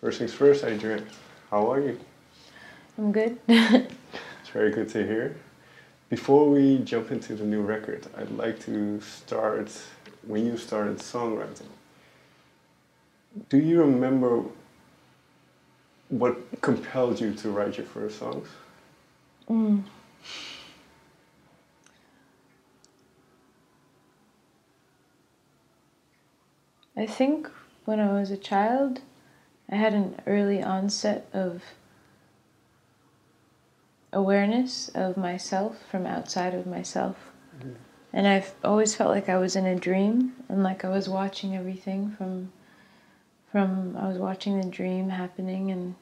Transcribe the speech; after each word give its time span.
First 0.00 0.18
things 0.18 0.32
first, 0.32 0.64
Adrianne, 0.64 1.04
how 1.50 1.72
are 1.72 1.80
you? 1.80 1.98
I'm 2.96 3.12
good. 3.12 3.38
It's 3.48 4.54
very 4.54 4.70
good 4.70 4.88
to 4.90 5.06
hear. 5.06 5.36
Before 6.08 6.48
we 6.48 6.78
jump 6.78 7.10
into 7.10 7.34
the 7.34 7.44
new 7.44 7.60
record, 7.60 8.06
I'd 8.16 8.30
like 8.30 8.58
to 8.60 8.98
start 9.00 9.70
when 10.26 10.46
you 10.46 10.56
started 10.56 10.98
songwriting. 10.98 11.66
Do 13.50 13.58
you 13.58 13.80
remember 13.80 14.42
what 16.08 16.38
compelled 16.62 17.20
you 17.20 17.34
to 17.34 17.50
write 17.50 17.76
your 17.76 17.86
first 17.86 18.18
songs? 18.18 18.48
Mm. 19.50 19.82
I 26.96 27.04
think 27.04 27.50
when 27.84 28.00
I 28.00 28.18
was 28.18 28.30
a 28.30 28.36
child, 28.38 29.00
I 29.70 29.76
had 29.76 29.92
an 29.94 30.20
early 30.26 30.62
onset 30.62 31.26
of 31.32 31.62
awareness 34.12 34.88
of 34.94 35.16
myself 35.16 35.76
from 35.90 36.06
outside 36.06 36.54
of 36.54 36.66
myself. 36.66 37.16
Mhm. 37.60 37.74
And 38.12 38.26
I've 38.26 38.54
always 38.64 38.94
felt 38.94 39.10
like 39.10 39.28
I 39.28 39.36
was 39.36 39.54
in 39.54 39.66
a 39.66 39.76
dream 39.76 40.34
and 40.48 40.62
like 40.62 40.84
I 40.84 40.88
was 40.88 41.08
watching 41.08 41.54
everything 41.54 42.10
from 42.12 42.52
from 43.52 43.96
I 43.96 44.08
was 44.08 44.18
watching 44.18 44.60
the 44.60 44.66
dream 44.66 45.08
happening 45.08 45.70
and 45.70 45.94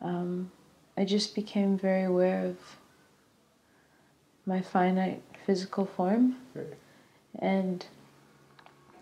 um, 0.00 0.50
I 0.96 1.04
just 1.04 1.34
became 1.34 1.78
very 1.78 2.04
aware 2.04 2.44
of 2.44 2.56
my 4.44 4.60
finite 4.60 5.22
physical 5.46 5.86
form 5.86 6.36
Okay. 6.56 6.76
and 7.38 7.86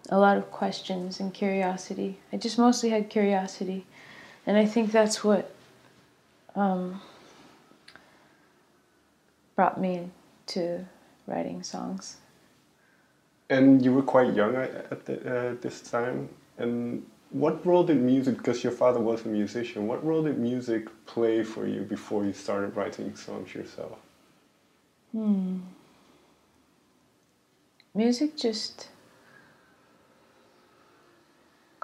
a 0.08 0.18
lot 0.18 0.36
of 0.36 0.50
questions 0.50 1.20
and 1.20 1.32
curiosity. 1.32 2.18
I 2.32 2.36
just 2.36 2.58
mostly 2.58 2.90
had 2.90 3.10
curiosity, 3.10 3.86
and 4.46 4.56
I 4.56 4.66
think 4.66 4.92
that's 4.92 5.24
what 5.24 5.54
um, 6.54 7.00
brought 9.54 9.80
me 9.80 10.10
to 10.48 10.84
writing 11.26 11.62
songs. 11.62 12.16
And 13.48 13.84
you 13.84 13.92
were 13.92 14.02
quite 14.02 14.34
young 14.34 14.56
at, 14.56 15.04
the, 15.04 15.14
uh, 15.20 15.54
this 15.60 15.80
time. 15.80 16.28
And 16.58 17.06
what 17.30 17.64
role 17.64 17.84
did 17.84 18.00
music, 18.00 18.38
because 18.38 18.64
your 18.64 18.72
father 18.72 19.00
was 19.00 19.24
a 19.24 19.28
musician, 19.28 19.86
what 19.86 20.04
role 20.04 20.22
did 20.22 20.38
music 20.38 20.88
play 21.06 21.42
for 21.42 21.66
you 21.66 21.82
before 21.82 22.24
you 22.24 22.32
started 22.32 22.74
writing 22.76 23.14
songs 23.14 23.54
yourself? 23.54 23.98
Hmm. 25.12 25.58
Music 27.94 28.36
just 28.36 28.88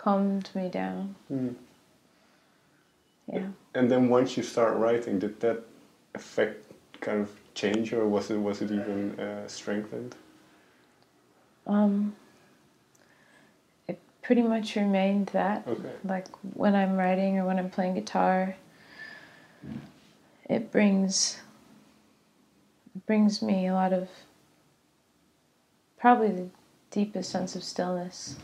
calmed 0.02 0.50
me 0.54 0.68
down. 0.68 1.14
Mm. 1.32 1.54
Yeah. 3.32 3.46
And 3.74 3.90
then 3.90 4.08
once 4.08 4.36
you 4.36 4.42
start 4.42 4.76
writing, 4.76 5.18
did 5.18 5.40
that 5.40 5.62
affect 6.14 6.66
kind 7.00 7.20
of 7.20 7.30
change, 7.54 7.92
or 7.92 8.06
was 8.06 8.30
it 8.30 8.36
was 8.36 8.60
it 8.62 8.70
even 8.70 9.18
uh, 9.18 9.46
strengthened? 9.48 10.16
Um, 11.66 12.16
it 13.86 14.00
pretty 14.22 14.42
much 14.42 14.74
remained 14.74 15.28
that. 15.28 15.66
Okay. 15.66 15.92
Like 16.04 16.26
when 16.54 16.74
I'm 16.74 16.96
writing 16.96 17.38
or 17.38 17.46
when 17.46 17.58
I'm 17.58 17.70
playing 17.70 17.94
guitar, 17.94 18.56
it 20.48 20.72
brings 20.72 21.40
it 22.94 23.06
brings 23.06 23.40
me 23.40 23.68
a 23.68 23.74
lot 23.74 23.92
of 23.92 24.08
probably 25.98 26.32
the 26.32 26.48
deepest 26.90 27.30
sense 27.30 27.54
of 27.54 27.62
stillness 27.62 28.36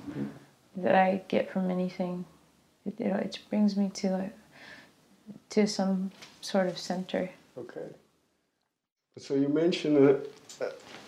that 0.83 0.95
I 0.95 1.23
get 1.29 1.51
from 1.51 1.71
anything. 1.71 2.25
It, 2.87 3.01
it, 3.01 3.39
brings 3.51 3.77
me 3.77 3.91
to 3.95 4.11
like, 4.11 4.37
to 5.51 5.67
some 5.67 6.11
sort 6.41 6.69
of 6.69 6.79
center. 6.79 7.31
Okay. 7.57 7.89
So 9.19 9.35
you 9.35 9.49
mentioned 9.49 9.97
a, 9.99 10.21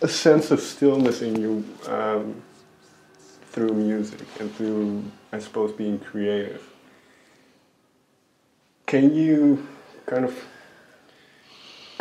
a 0.01 0.07
sense 0.07 0.51
of 0.51 0.59
stillness 0.59 1.21
in 1.21 1.39
you 1.39 1.65
um, 1.87 2.41
through 3.51 3.73
music 3.73 4.27
and 4.39 4.53
through, 4.55 5.03
I 5.31 5.39
suppose, 5.39 5.71
being 5.71 5.99
creative. 5.99 6.67
Can 8.85 9.15
you 9.15 9.67
kind 10.05 10.25
of 10.25 10.37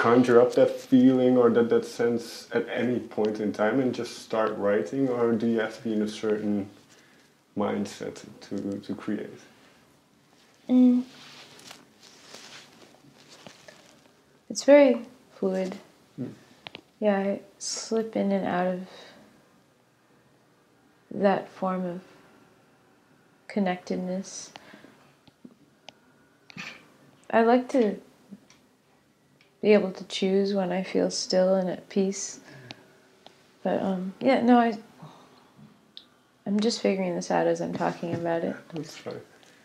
conjure 0.01 0.41
up 0.41 0.55
that 0.55 0.71
feeling 0.71 1.37
or 1.37 1.51
that, 1.51 1.69
that 1.69 1.85
sense 1.85 2.49
at 2.53 2.67
any 2.71 2.99
point 2.99 3.39
in 3.39 3.53
time 3.53 3.79
and 3.81 3.95
just 3.95 4.21
start 4.21 4.57
writing, 4.57 5.09
or 5.09 5.33
do 5.33 5.47
you 5.47 5.61
have 5.61 5.77
to 5.77 5.83
be 5.85 5.93
in 5.93 6.01
a 6.01 6.09
certain 6.09 6.69
mindset 7.57 8.25
to, 8.43 8.79
to 8.79 8.95
create? 8.95 9.41
Mm. 10.69 11.05
It's 14.49 14.65
very 14.65 15.03
fluid. 15.35 15.77
Mm. 16.21 16.33
Yeah, 16.99 17.19
I 17.19 17.41
slip 17.59 18.17
in 18.17 18.33
and 18.33 18.47
out 18.47 18.67
of 18.67 18.81
that 21.13 21.49
form 21.49 21.85
of 21.85 22.01
connectedness. 23.49 24.53
I 27.31 27.43
like 27.43 27.69
to 27.71 27.97
be 29.63 29.73
able 29.73 29.93
to 29.93 30.05
choose 30.05 30.55
when 30.55 30.73
I 30.73 30.83
feel 30.83 31.11
still 31.11 31.55
and 31.55 31.69
at 31.69 31.89
peace. 31.89 32.41
But 33.63 33.81
um, 33.83 34.15
yeah, 34.21 34.41
no, 34.41 34.59
I. 34.59 34.79
I'm 36.47 36.61
just 36.61 36.81
figuring 36.81 37.15
this 37.15 37.31
out 37.31 37.47
as 37.47 37.61
I'm 37.61 37.75
talking 37.75 38.15
about 38.15 38.45
it. 38.45 38.57
That's 38.75 38.97
fine. 38.97 39.21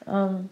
Um, 0.07 0.49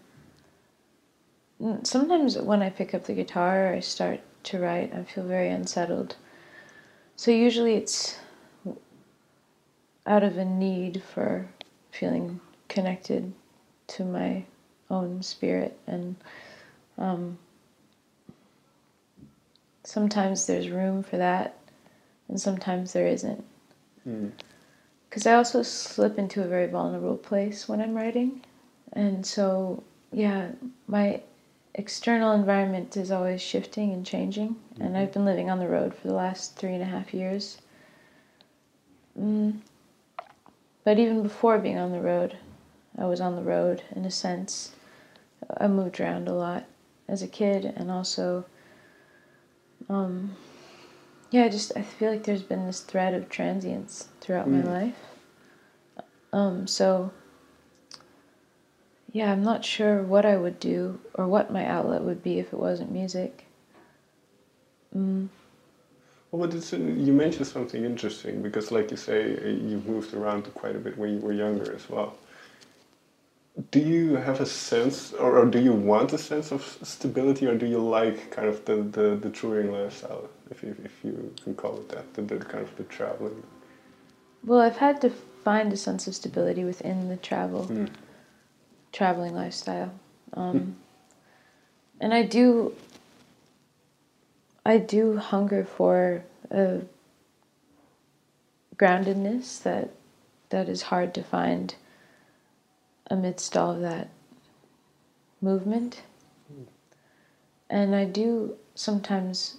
sometimes 1.82 2.36
when 2.38 2.62
I 2.62 2.70
pick 2.70 2.94
up 2.94 3.04
the 3.04 3.14
guitar 3.14 3.68
or 3.68 3.74
I 3.74 3.80
start 3.80 4.20
to 4.44 4.58
write, 4.58 4.92
I 4.94 5.04
feel 5.04 5.24
very 5.24 5.48
unsettled. 5.48 6.16
So 7.16 7.30
usually 7.30 7.74
it's 7.74 8.18
out 10.06 10.22
of 10.22 10.36
a 10.36 10.44
need 10.44 11.02
for 11.02 11.46
feeling 11.90 12.40
connected 12.68 13.32
to 13.86 14.04
my 14.04 14.44
own 14.90 15.22
spirit 15.22 15.78
and 15.86 16.16
um, 16.98 17.38
sometimes 19.84 20.46
there's 20.46 20.68
room 20.68 21.02
for 21.02 21.16
that 21.16 21.56
and 22.28 22.40
sometimes 22.40 22.92
there 22.92 23.06
isn't 23.06 23.44
Mm. 24.06 24.32
Because 25.14 25.28
I 25.28 25.34
also 25.34 25.62
slip 25.62 26.18
into 26.18 26.42
a 26.42 26.48
very 26.48 26.66
vulnerable 26.66 27.16
place 27.16 27.68
when 27.68 27.80
I'm 27.80 27.94
writing. 27.94 28.42
And 28.94 29.24
so, 29.24 29.84
yeah, 30.10 30.48
my 30.88 31.20
external 31.76 32.32
environment 32.32 32.96
is 32.96 33.12
always 33.12 33.40
shifting 33.40 33.92
and 33.92 34.04
changing. 34.04 34.56
And 34.80 34.98
I've 34.98 35.12
been 35.12 35.24
living 35.24 35.50
on 35.50 35.60
the 35.60 35.68
road 35.68 35.94
for 35.94 36.08
the 36.08 36.14
last 36.14 36.56
three 36.56 36.74
and 36.74 36.82
a 36.82 36.86
half 36.86 37.14
years. 37.14 37.58
Mm. 39.16 39.60
But 40.82 40.98
even 40.98 41.22
before 41.22 41.60
being 41.60 41.78
on 41.78 41.92
the 41.92 42.00
road, 42.00 42.36
I 42.98 43.04
was 43.04 43.20
on 43.20 43.36
the 43.36 43.42
road 43.42 43.84
in 43.94 44.04
a 44.04 44.10
sense. 44.10 44.74
I 45.58 45.68
moved 45.68 46.00
around 46.00 46.26
a 46.26 46.34
lot 46.34 46.64
as 47.06 47.22
a 47.22 47.28
kid 47.28 47.72
and 47.76 47.88
also. 47.88 48.46
Um, 49.88 50.34
yeah, 51.30 51.44
I 51.44 51.48
just 51.48 51.72
I 51.76 51.82
feel 51.82 52.10
like 52.10 52.24
there's 52.24 52.42
been 52.42 52.66
this 52.66 52.80
thread 52.80 53.14
of 53.14 53.28
transience 53.28 54.08
throughout 54.20 54.48
Mm. 54.48 54.64
my 54.64 54.72
life. 54.72 54.96
Um, 56.32 56.66
so 56.66 57.12
yeah, 59.12 59.30
I'm 59.30 59.42
not 59.44 59.64
sure 59.64 60.02
what 60.02 60.26
I 60.26 60.36
would 60.36 60.58
do 60.58 61.00
or 61.14 61.28
what 61.28 61.52
my 61.52 61.64
outlet 61.64 62.02
would 62.02 62.22
be 62.22 62.38
if 62.40 62.52
it 62.52 62.58
wasn't 62.58 62.90
music. 62.90 63.46
Mm. 64.96 65.28
Well, 66.32 66.48
but 66.48 66.56
it's, 66.56 66.72
you 66.72 67.12
mentioned 67.12 67.46
something 67.46 67.84
interesting 67.84 68.42
because, 68.42 68.72
like 68.72 68.90
you 68.90 68.96
say, 68.96 69.30
you 69.30 69.80
moved 69.86 70.14
around 70.14 70.52
quite 70.54 70.74
a 70.74 70.80
bit 70.80 70.98
when 70.98 71.14
you 71.14 71.20
were 71.20 71.32
younger 71.32 71.72
as 71.72 71.88
well. 71.88 72.18
Do 73.70 73.78
you 73.78 74.16
have 74.16 74.40
a 74.40 74.46
sense, 74.46 75.12
or, 75.12 75.38
or 75.38 75.46
do 75.46 75.60
you 75.60 75.72
want 75.72 76.12
a 76.12 76.18
sense 76.18 76.50
of 76.50 76.62
stability, 76.82 77.46
or 77.46 77.54
do 77.56 77.66
you 77.66 77.78
like 77.78 78.30
kind 78.32 78.48
of 78.48 78.64
the, 78.64 78.76
the, 78.76 79.16
the 79.16 79.30
touring 79.30 79.70
lifestyle, 79.70 80.28
if 80.50 80.62
you, 80.62 80.74
if 80.84 80.92
you 81.04 81.32
can 81.42 81.54
call 81.54 81.76
it 81.78 81.88
that, 81.90 82.14
the, 82.14 82.22
the 82.22 82.44
kind 82.44 82.64
of 82.64 82.76
the 82.76 82.82
traveling? 82.84 83.42
Well, 84.44 84.60
I've 84.60 84.78
had 84.78 85.00
to 85.02 85.10
find 85.10 85.72
a 85.72 85.76
sense 85.76 86.08
of 86.08 86.14
stability 86.16 86.64
within 86.64 87.08
the 87.08 87.16
travel, 87.16 87.66
Mm. 87.66 87.90
traveling 88.92 89.34
lifestyle, 89.34 89.92
um, 90.32 90.76
and 92.00 92.12
I 92.12 92.22
do. 92.22 92.74
I 94.66 94.78
do 94.78 95.18
hunger 95.18 95.64
for 95.64 96.24
a 96.50 96.80
groundedness 98.76 99.62
that 99.62 99.90
that 100.48 100.68
is 100.68 100.82
hard 100.82 101.14
to 101.14 101.22
find 101.22 101.74
amidst 103.10 103.56
all 103.56 103.72
of 103.72 103.80
that 103.80 104.08
movement. 105.40 106.02
And 107.70 107.94
I 107.94 108.04
do 108.04 108.56
sometimes 108.74 109.56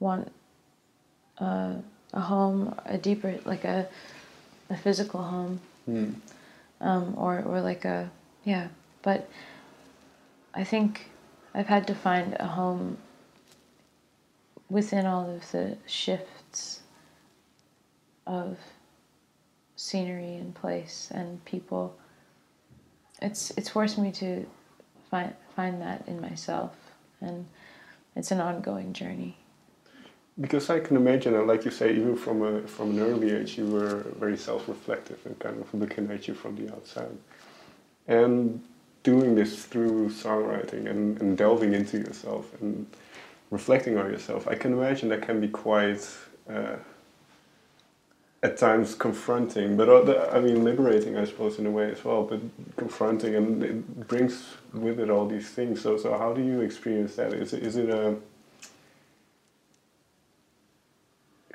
want 0.00 0.32
uh, 1.38 1.74
a 2.12 2.20
home, 2.20 2.74
a 2.84 2.98
deeper, 2.98 3.38
like 3.44 3.64
a, 3.64 3.88
a 4.70 4.76
physical 4.76 5.22
home, 5.22 5.60
Mm. 5.88 6.14
um, 6.80 7.14
or, 7.16 7.40
or 7.40 7.60
like 7.60 7.84
a, 7.84 8.08
yeah, 8.44 8.68
but 9.02 9.28
I 10.54 10.62
think 10.62 11.10
I've 11.54 11.66
had 11.66 11.88
to 11.88 11.94
find 11.94 12.36
a 12.38 12.46
home 12.46 12.98
within 14.70 15.04
all 15.04 15.28
of 15.28 15.50
the 15.50 15.76
shifts 15.86 16.80
of 18.26 18.58
scenery 19.74 20.36
and 20.36 20.54
place 20.54 21.08
and 21.12 21.44
people. 21.44 21.96
It's 23.22 23.52
it's 23.56 23.68
forced 23.68 23.98
me 23.98 24.10
to 24.12 24.44
find 25.10 25.32
find 25.56 25.80
that 25.80 26.06
in 26.08 26.20
myself, 26.20 26.74
and 27.20 27.46
it's 28.16 28.30
an 28.32 28.40
ongoing 28.40 28.92
journey. 28.92 29.36
Because 30.40 30.70
I 30.70 30.80
can 30.80 30.96
imagine, 30.96 31.34
and 31.34 31.46
like 31.46 31.64
you 31.64 31.70
say, 31.70 31.90
even 31.92 32.16
from 32.16 32.42
a 32.42 32.66
from 32.66 32.90
an 32.90 33.00
early 33.00 33.30
age, 33.30 33.56
you 33.58 33.66
were 33.66 34.04
very 34.18 34.36
self-reflective 34.36 35.20
and 35.26 35.38
kind 35.38 35.60
of 35.60 35.72
looking 35.72 36.10
at 36.10 36.26
you 36.26 36.34
from 36.34 36.56
the 36.56 36.72
outside, 36.74 37.16
and 38.08 38.60
doing 39.02 39.34
this 39.34 39.64
through 39.64 40.08
songwriting 40.08 40.88
and, 40.90 41.20
and 41.20 41.36
delving 41.36 41.74
into 41.74 41.98
yourself 41.98 42.44
and 42.60 42.86
reflecting 43.50 43.98
on 43.98 44.10
yourself. 44.10 44.48
I 44.48 44.54
can 44.54 44.72
imagine 44.72 45.08
that 45.10 45.22
can 45.22 45.40
be 45.40 45.48
quite. 45.48 46.04
Uh, 46.48 46.76
at 48.42 48.56
times 48.56 48.94
confronting, 48.94 49.76
but 49.76 50.34
I 50.34 50.40
mean 50.40 50.64
liberating, 50.64 51.16
I 51.16 51.24
suppose, 51.24 51.58
in 51.58 51.66
a 51.66 51.70
way 51.70 51.92
as 51.92 52.04
well. 52.04 52.24
But 52.24 52.40
confronting, 52.76 53.36
and 53.36 53.62
it 53.62 54.08
brings 54.08 54.56
with 54.72 54.98
it 54.98 55.10
all 55.10 55.26
these 55.26 55.48
things. 55.50 55.80
So, 55.80 55.96
so 55.96 56.18
how 56.18 56.32
do 56.32 56.42
you 56.42 56.60
experience 56.60 57.14
that? 57.16 57.32
Is 57.32 57.52
it, 57.52 57.62
is 57.62 57.76
it 57.76 57.88
a 57.88 58.16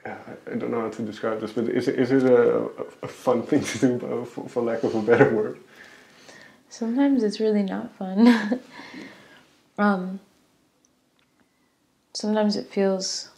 I 0.06 0.56
don't 0.56 0.72
know 0.72 0.82
how 0.82 0.90
to 0.90 1.02
describe 1.02 1.42
this, 1.42 1.52
but 1.52 1.66
is 1.66 1.88
it, 1.88 2.00
is 2.00 2.12
it 2.12 2.24
a, 2.24 2.70
a 3.04 3.08
fun 3.08 3.44
thing 3.44 3.64
to 3.64 3.80
do, 3.80 4.26
for, 4.26 4.48
for 4.48 4.64
lack 4.64 4.84
of 4.84 4.96
a 4.96 5.02
better 5.02 5.34
word? 5.34 5.60
Sometimes 6.70 7.24
it's 7.24 7.40
really 7.40 7.64
not 7.64 7.94
fun. 7.96 8.62
um, 9.78 10.20
sometimes 12.14 12.56
it 12.56 12.68
feels 12.68 13.30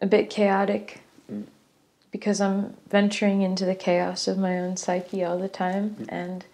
a 0.00 0.06
bit 0.06 0.30
chaotic 0.30 1.02
because 2.10 2.40
I'm 2.40 2.76
venturing 2.88 3.42
into 3.42 3.64
the 3.64 3.74
chaos 3.74 4.28
of 4.28 4.38
my 4.38 4.58
own 4.58 4.76
psyche 4.76 5.24
all 5.24 5.38
the 5.38 5.48
time 5.48 5.96
mm. 6.00 6.06
and 6.08 6.44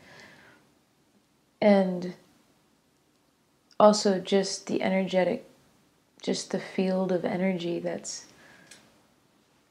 and 1.61 2.15
also 3.79 4.19
just 4.19 4.67
the 4.67 4.83
energetic 4.83 5.49
just 6.23 6.51
the 6.51 6.61
field 6.61 7.13
of 7.13 7.25
energy 7.25 7.79
that's 7.79 8.27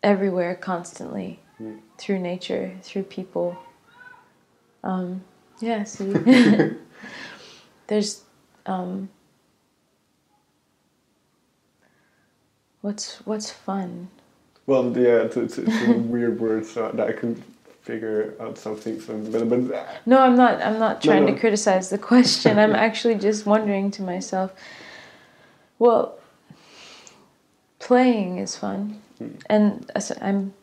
everywhere 0.02 0.56
constantly 0.56 1.40
mm. 1.62 1.80
through 1.98 2.20
nature 2.20 2.76
through 2.82 3.04
people 3.04 3.58
um, 4.84 5.24
yeah 5.60 5.84
see 5.84 6.14
there's 7.88 8.24
um, 8.66 9.10
what's 12.82 13.18
what's 13.26 13.50
fun 13.50 14.10
well, 14.66 14.86
yeah, 14.98 15.24
it's, 15.24 15.38
it's, 15.38 15.58
it's 15.58 15.88
a 15.88 15.94
weird 15.98 16.40
word, 16.40 16.66
so 16.66 16.92
that 16.94 17.08
I 17.08 17.14
can 17.14 17.42
figure 17.82 18.34
out 18.40 18.58
something. 18.58 19.00
So, 19.02 19.18
but, 19.18 19.50
but 19.50 20.02
no, 20.06 20.20
I'm 20.20 20.36
not. 20.36 20.62
I'm 20.62 20.80
not 20.80 21.02
trying 21.02 21.26
no, 21.26 21.30
no. 21.30 21.34
to 21.34 21.40
criticize 21.40 21.90
the 21.90 21.98
question. 21.98 22.58
I'm 22.58 22.76
actually 22.88 23.16
just 23.16 23.46
wondering 23.46 23.92
to 23.92 24.02
myself. 24.02 24.54
Well, 25.80 26.18
playing 27.80 28.38
is 28.38 28.56
fun, 28.56 29.02
mm. 29.20 29.40
and 29.48 29.92
I'm 30.22 30.54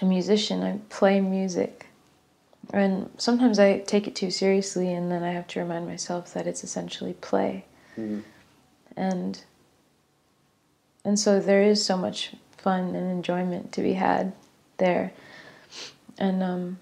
a 0.00 0.04
musician. 0.04 0.62
I 0.62 0.78
play 0.90 1.20
music, 1.20 1.86
and 2.72 3.10
sometimes 3.16 3.58
I 3.58 3.78
take 3.78 4.06
it 4.06 4.14
too 4.14 4.30
seriously, 4.30 4.92
and 4.92 5.10
then 5.10 5.22
I 5.22 5.32
have 5.32 5.46
to 5.48 5.60
remind 5.60 5.86
myself 5.86 6.34
that 6.34 6.46
it's 6.46 6.62
essentially 6.62 7.14
play, 7.14 7.64
mm. 7.96 8.22
and 8.94 9.42
and 11.02 11.18
so 11.18 11.40
there 11.40 11.62
is 11.62 11.82
so 11.82 11.96
much 11.96 12.34
fun 12.62 12.94
and 12.94 13.10
enjoyment 13.10 13.72
to 13.72 13.82
be 13.82 13.94
had 13.94 14.32
there. 14.78 15.12
And 16.18 16.42
um, 16.42 16.78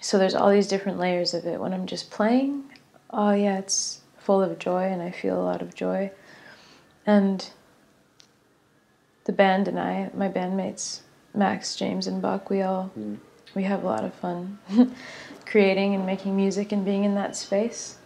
so 0.00 0.18
there's 0.18 0.34
all 0.34 0.50
these 0.50 0.68
different 0.68 0.98
layers 0.98 1.34
of 1.34 1.46
it. 1.46 1.60
When 1.60 1.72
I'm 1.72 1.86
just 1.86 2.10
playing, 2.10 2.64
oh 3.10 3.32
yeah, 3.32 3.58
it's 3.58 4.00
full 4.18 4.42
of 4.42 4.58
joy 4.58 4.84
and 4.84 5.00
I 5.00 5.10
feel 5.10 5.40
a 5.40 5.44
lot 5.44 5.62
of 5.62 5.74
joy. 5.74 6.10
And 7.06 7.48
the 9.24 9.32
band 9.32 9.68
and 9.68 9.78
I, 9.78 10.10
my 10.14 10.28
bandmates, 10.28 11.00
Max, 11.34 11.76
James, 11.76 12.06
and 12.06 12.20
Buck, 12.20 12.50
we 12.50 12.62
all 12.62 12.90
mm. 12.98 13.18
we 13.54 13.64
have 13.64 13.82
a 13.82 13.86
lot 13.86 14.04
of 14.04 14.14
fun 14.14 14.58
creating 15.46 15.94
and 15.94 16.06
making 16.06 16.36
music 16.36 16.72
and 16.72 16.84
being 16.84 17.04
in 17.04 17.14
that 17.14 17.36
space. 17.36 17.98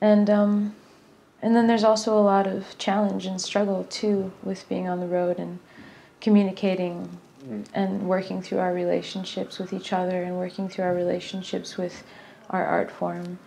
And 0.00 0.28
um, 0.28 0.74
and 1.44 1.54
then 1.54 1.66
there's 1.66 1.84
also 1.84 2.16
a 2.16 2.24
lot 2.24 2.46
of 2.46 2.76
challenge 2.78 3.26
and 3.26 3.38
struggle 3.38 3.84
too 3.90 4.32
with 4.42 4.66
being 4.66 4.88
on 4.88 5.00
the 5.00 5.06
road 5.06 5.38
and 5.38 5.58
communicating 6.22 7.20
mm. 7.46 7.62
and 7.74 8.08
working 8.08 8.40
through 8.40 8.60
our 8.60 8.72
relationships 8.72 9.58
with 9.58 9.74
each 9.74 9.92
other 9.92 10.22
and 10.22 10.38
working 10.38 10.70
through 10.70 10.86
our 10.86 10.94
relationships 10.94 11.76
with 11.76 12.02
our 12.48 12.64
art 12.64 12.90
form 12.90 13.38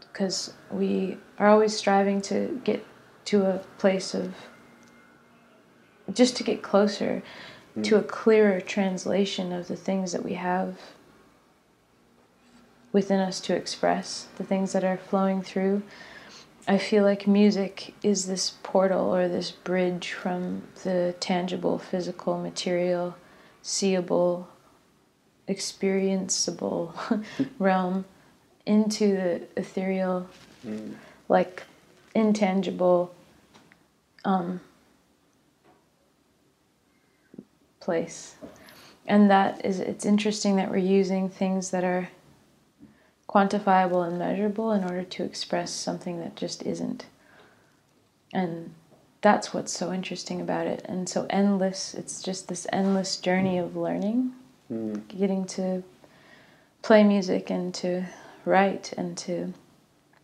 because 0.00 0.52
we 0.68 1.16
are 1.38 1.46
always 1.46 1.76
striving 1.76 2.20
to 2.22 2.60
get 2.64 2.84
to 3.24 3.44
a 3.44 3.58
place 3.78 4.12
of 4.12 4.34
just 6.12 6.34
to 6.36 6.42
get 6.42 6.60
closer 6.60 7.22
mm. 7.78 7.84
to 7.84 7.94
a 7.94 8.02
clearer 8.02 8.60
translation 8.60 9.52
of 9.52 9.68
the 9.68 9.76
things 9.76 10.10
that 10.10 10.24
we 10.24 10.34
have 10.34 10.76
within 12.92 13.20
us 13.20 13.40
to 13.40 13.54
express, 13.54 14.26
the 14.38 14.44
things 14.44 14.72
that 14.72 14.82
are 14.82 14.96
flowing 14.96 15.40
through 15.40 15.84
I 16.68 16.78
feel 16.78 17.04
like 17.04 17.28
music 17.28 17.94
is 18.02 18.26
this 18.26 18.54
portal 18.64 19.14
or 19.14 19.28
this 19.28 19.52
bridge 19.52 20.12
from 20.12 20.62
the 20.82 21.14
tangible, 21.20 21.78
physical, 21.78 22.38
material, 22.38 23.16
seeable, 23.62 24.48
experienceable 25.48 26.92
realm 27.60 28.04
into 28.64 29.14
the 29.14 29.42
ethereal, 29.56 30.28
mm. 30.66 30.94
like 31.28 31.62
intangible 32.16 33.14
um, 34.24 34.60
place. 37.78 38.34
And 39.06 39.30
that 39.30 39.64
is, 39.64 39.78
it's 39.78 40.04
interesting 40.04 40.56
that 40.56 40.68
we're 40.68 40.78
using 40.78 41.28
things 41.28 41.70
that 41.70 41.84
are 41.84 42.08
quantifiable 43.28 44.06
and 44.06 44.18
measurable 44.18 44.72
in 44.72 44.84
order 44.84 45.02
to 45.02 45.24
express 45.24 45.70
something 45.70 46.20
that 46.20 46.36
just 46.36 46.62
isn't. 46.62 47.06
And 48.32 48.74
that's 49.20 49.52
what's 49.52 49.72
so 49.72 49.92
interesting 49.92 50.40
about 50.40 50.66
it 50.66 50.84
and 50.88 51.08
so 51.08 51.26
endless. 51.30 51.94
It's 51.94 52.22
just 52.22 52.48
this 52.48 52.66
endless 52.72 53.16
journey 53.16 53.58
of 53.58 53.76
learning, 53.76 54.32
mm. 54.70 55.06
getting 55.08 55.44
to 55.46 55.82
play 56.82 57.02
music 57.02 57.50
and 57.50 57.74
to 57.74 58.04
write 58.44 58.92
and 58.96 59.16
to 59.18 59.52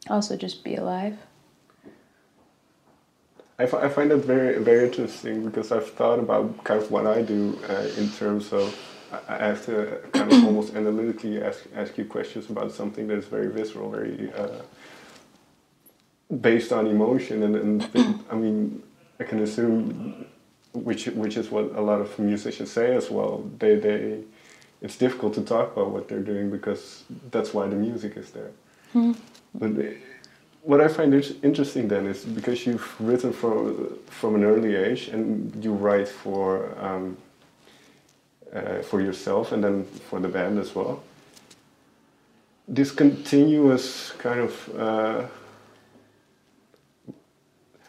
also 0.09 0.37
just 0.37 0.63
be 0.63 0.77
alive. 0.77 1.19
I, 3.59 3.65
I 3.65 3.89
find 3.89 4.11
that 4.11 4.19
very 4.19 4.59
very 4.63 4.87
interesting 4.87 5.45
because 5.45 5.73
I've 5.73 5.91
thought 5.91 6.19
about 6.19 6.65
kind 6.65 6.81
of 6.83 6.91
what 6.91 7.07
I 7.07 7.23
do 7.23 7.59
uh, 7.69 7.89
in 7.97 8.11
terms 8.11 8.53
of 8.53 8.77
I 9.29 9.47
have 9.47 9.65
to 9.67 10.01
kind 10.13 10.33
of 10.33 10.45
almost 10.45 10.75
analytically 10.75 11.43
ask 11.43 11.65
ask 11.75 11.99
you 11.99 12.05
questions 12.05 12.49
about 12.51 12.73
something 12.73 13.07
that 13.09 13.19
is 13.19 13.27
very 13.27 13.49
visceral, 13.49 13.91
very 13.91 14.33
uh, 14.33 14.63
based 16.41 16.73
on 16.73 16.87
emotion, 16.87 17.43
and, 17.43 17.57
and 17.57 18.19
I 18.31 18.35
mean, 18.35 18.83
I 19.21 19.25
can 19.25 19.41
assume, 19.41 20.27
which 20.73 21.07
which 21.07 21.37
is 21.37 21.51
what 21.51 21.65
a 21.77 21.81
lot 21.81 22.01
of 22.01 22.19
musicians 22.19 22.71
say 22.71 22.97
as 22.97 23.11
well. 23.11 23.51
They 23.59 23.77
they, 23.77 24.21
it's 24.81 24.97
difficult 24.97 25.35
to 25.35 25.43
talk 25.43 25.73
about 25.73 25.91
what 25.91 26.09
they're 26.09 26.27
doing 26.33 26.51
because 26.51 27.05
that's 27.31 27.53
why 27.53 27.67
the 27.67 27.77
music 27.77 28.17
is 28.17 28.31
there. 28.31 28.53
Mm. 28.95 29.17
But 29.55 29.73
what 30.63 30.81
I 30.81 30.89
find 30.89 31.13
interesting 31.43 31.89
then 31.89 32.07
is 32.07 32.25
because 32.25 32.67
you've 32.67 32.89
written 33.01 33.33
from 33.33 33.99
from 34.07 34.35
an 34.37 34.45
early 34.45 34.75
age 34.75 35.09
and 35.09 35.63
you 35.65 35.73
write 35.73 36.09
for. 36.09 36.73
Um, 36.81 37.17
uh, 38.55 38.83
for 38.83 39.01
yourself 39.01 39.53
and 39.53 39.63
then 39.65 39.85
for 39.85 40.21
the 40.21 40.29
band 40.29 40.59
as 40.59 40.75
well. 40.75 41.03
This 42.69 42.91
continuous 42.91 44.13
kind 44.19 44.41
of 44.41 44.79
uh, 44.79 45.27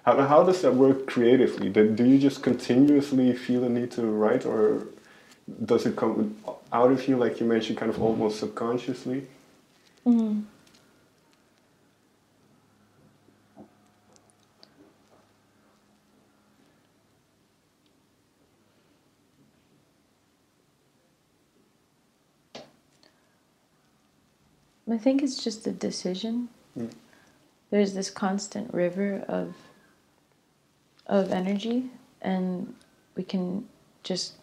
how, 0.06 0.22
how 0.22 0.44
does 0.44 0.62
that 0.62 0.76
work 0.76 1.08
creatively? 1.08 1.70
Do 1.70 2.06
you 2.06 2.20
just 2.20 2.44
continuously 2.44 3.34
feel 3.34 3.64
a 3.64 3.70
need 3.70 3.92
to 3.92 4.06
write, 4.06 4.46
or 4.46 4.88
does 5.66 5.86
it 5.86 5.96
come 5.96 6.38
out 6.72 6.92
of 6.92 7.08
you, 7.08 7.18
like 7.18 7.40
you 7.40 7.46
mentioned, 7.46 7.78
kind 7.78 7.90
of 7.90 8.02
almost 8.02 8.40
subconsciously? 8.40 9.28
Mm-hmm. 10.06 10.42
I 24.94 24.98
think 25.00 25.24
it's 25.24 25.44
just 25.44 25.66
a 25.66 25.72
decision. 25.72 26.50
Mm. 26.78 26.92
There's 27.72 27.96
this 27.96 28.12
constant 28.12 28.72
river 28.72 29.26
of 29.28 29.56
of 31.08 31.32
energy, 31.32 31.90
and 32.22 32.76
we 33.16 33.24
can 33.24 33.68
just. 34.04 34.34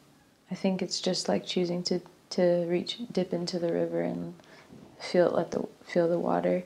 I 0.50 0.56
think 0.56 0.82
it's 0.82 1.00
just 1.00 1.28
like 1.28 1.46
choosing 1.46 1.84
to 1.84 2.00
to 2.30 2.66
reach 2.68 2.98
dip 3.12 3.32
into 3.32 3.60
the 3.60 3.72
river 3.72 4.02
and 4.02 4.34
feel 4.98 5.30
let 5.30 5.52
the 5.52 5.68
feel 5.84 6.08
the 6.08 6.18
water 6.18 6.64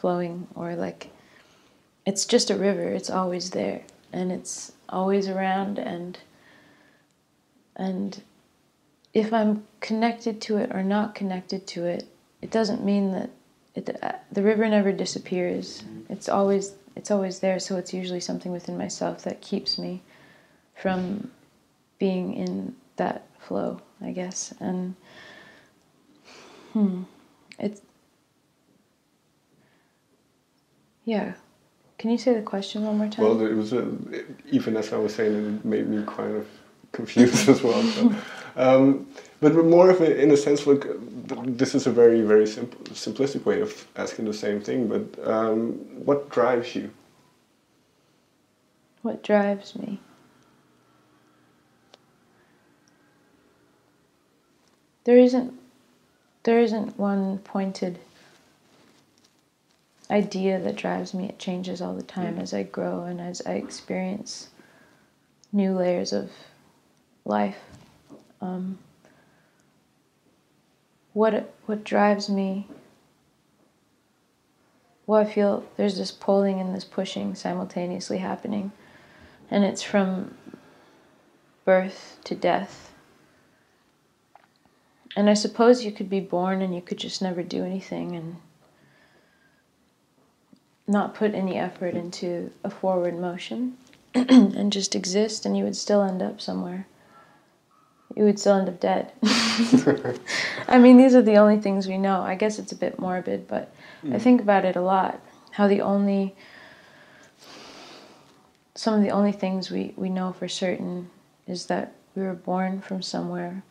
flowing, 0.00 0.46
or 0.54 0.76
like 0.76 1.10
it's 2.06 2.24
just 2.24 2.48
a 2.48 2.56
river. 2.56 2.88
It's 2.90 3.10
always 3.10 3.50
there, 3.50 3.82
and 4.12 4.30
it's 4.30 4.70
always 4.88 5.28
around, 5.28 5.80
and 5.80 6.16
and 7.74 8.22
if 9.12 9.32
I'm 9.32 9.66
connected 9.80 10.40
to 10.42 10.58
it 10.58 10.70
or 10.72 10.84
not 10.84 11.16
connected 11.16 11.66
to 11.68 11.86
it, 11.86 12.06
it 12.44 12.50
doesn't 12.50 12.84
mean 12.84 13.10
that 13.12 13.30
it, 13.74 13.98
uh, 14.02 14.12
the 14.30 14.42
river 14.42 14.68
never 14.68 14.92
disappears. 14.92 15.82
It's 16.10 16.28
always 16.28 16.74
it's 16.94 17.10
always 17.10 17.40
there. 17.40 17.58
So 17.58 17.78
it's 17.78 17.94
usually 17.94 18.20
something 18.20 18.52
within 18.52 18.76
myself 18.76 19.24
that 19.24 19.40
keeps 19.40 19.78
me 19.78 20.02
from 20.76 21.30
being 21.98 22.34
in 22.34 22.76
that 22.96 23.26
flow, 23.40 23.80
I 24.02 24.10
guess. 24.12 24.52
And 24.60 24.94
hmm, 26.74 27.04
it's 27.58 27.80
yeah. 31.06 31.32
Can 31.96 32.10
you 32.10 32.18
say 32.18 32.34
the 32.34 32.42
question 32.42 32.84
one 32.84 32.98
more 32.98 33.08
time? 33.08 33.24
Well, 33.24 33.40
it 33.40 33.54
was 33.54 33.72
a, 33.72 33.90
even 34.50 34.76
as 34.76 34.92
I 34.92 34.98
was 34.98 35.14
saying, 35.14 35.32
it 35.32 35.64
made 35.64 35.88
me 35.88 36.04
kind 36.06 36.36
of 36.36 36.46
confused 36.92 37.48
as 37.54 37.62
well. 37.62 37.82
Um, 38.56 39.08
but 39.40 39.54
more 39.54 39.90
of 39.90 40.00
a, 40.00 40.22
in 40.22 40.30
a 40.30 40.36
sense, 40.36 40.66
like 40.66 40.84
this 41.44 41.74
is 41.74 41.86
a 41.86 41.90
very, 41.90 42.22
very 42.22 42.46
simple, 42.46 42.78
simplistic 42.94 43.44
way 43.44 43.60
of 43.60 43.86
asking 43.96 44.26
the 44.26 44.34
same 44.34 44.60
thing. 44.60 44.88
But 44.88 45.28
um, 45.28 45.72
what 46.04 46.30
drives 46.30 46.74
you? 46.74 46.90
What 49.02 49.22
drives 49.22 49.76
me? 49.76 50.00
There 55.04 55.18
isn't, 55.18 55.52
there 56.44 56.60
isn't 56.60 56.98
one 56.98 57.38
pointed 57.38 57.98
idea 60.10 60.58
that 60.60 60.76
drives 60.76 61.12
me. 61.12 61.28
It 61.28 61.38
changes 61.38 61.82
all 61.82 61.94
the 61.94 62.02
time 62.02 62.36
Mm. 62.36 62.40
as 62.42 62.54
I 62.54 62.62
grow 62.62 63.04
and 63.04 63.20
as 63.20 63.42
I 63.44 63.54
experience 63.54 64.48
new 65.52 65.74
layers 65.76 66.12
of 66.12 66.30
life. 67.24 67.58
Um, 68.44 68.78
what 71.14 71.54
what 71.64 71.82
drives 71.82 72.28
me? 72.28 72.68
Well, 75.06 75.20
I 75.20 75.24
feel 75.24 75.64
there's 75.76 75.96
this 75.96 76.10
pulling 76.10 76.60
and 76.60 76.74
this 76.74 76.84
pushing 76.84 77.34
simultaneously 77.34 78.18
happening, 78.18 78.72
and 79.50 79.64
it's 79.64 79.82
from 79.82 80.34
birth 81.64 82.18
to 82.24 82.34
death. 82.34 82.92
And 85.16 85.30
I 85.30 85.34
suppose 85.34 85.84
you 85.84 85.92
could 85.92 86.10
be 86.10 86.20
born 86.20 86.60
and 86.60 86.74
you 86.74 86.82
could 86.82 86.98
just 86.98 87.22
never 87.22 87.42
do 87.42 87.64
anything 87.64 88.16
and 88.16 88.36
not 90.86 91.14
put 91.14 91.34
any 91.34 91.56
effort 91.56 91.94
into 91.94 92.50
a 92.62 92.68
forward 92.68 93.18
motion 93.18 93.78
and 94.14 94.70
just 94.72 94.94
exist, 94.94 95.46
and 95.46 95.56
you 95.56 95.64
would 95.64 95.76
still 95.76 96.02
end 96.02 96.20
up 96.20 96.42
somewhere. 96.42 96.86
You 98.14 98.24
would 98.24 98.38
still 98.38 98.54
end 98.54 98.68
up 98.68 98.78
dead. 98.78 99.12
I 100.68 100.78
mean, 100.78 100.96
these 100.96 101.14
are 101.14 101.22
the 101.22 101.36
only 101.36 101.58
things 101.58 101.88
we 101.88 101.98
know. 101.98 102.20
I 102.22 102.36
guess 102.36 102.58
it's 102.58 102.72
a 102.72 102.76
bit 102.76 102.98
morbid, 102.98 103.48
but 103.48 103.74
I 104.04 104.06
mm. 104.06 104.20
think 104.20 104.40
about 104.40 104.64
it 104.64 104.76
a 104.76 104.80
lot. 104.80 105.20
How 105.50 105.66
the 105.66 105.80
only, 105.80 106.34
some 108.74 108.94
of 108.94 109.02
the 109.02 109.10
only 109.10 109.32
things 109.32 109.70
we, 109.70 109.94
we 109.96 110.10
know 110.10 110.32
for 110.32 110.46
certain 110.46 111.10
is 111.48 111.66
that 111.66 111.92
we 112.14 112.22
were 112.22 112.34
born 112.34 112.80
from 112.80 113.02
somewhere 113.02 113.64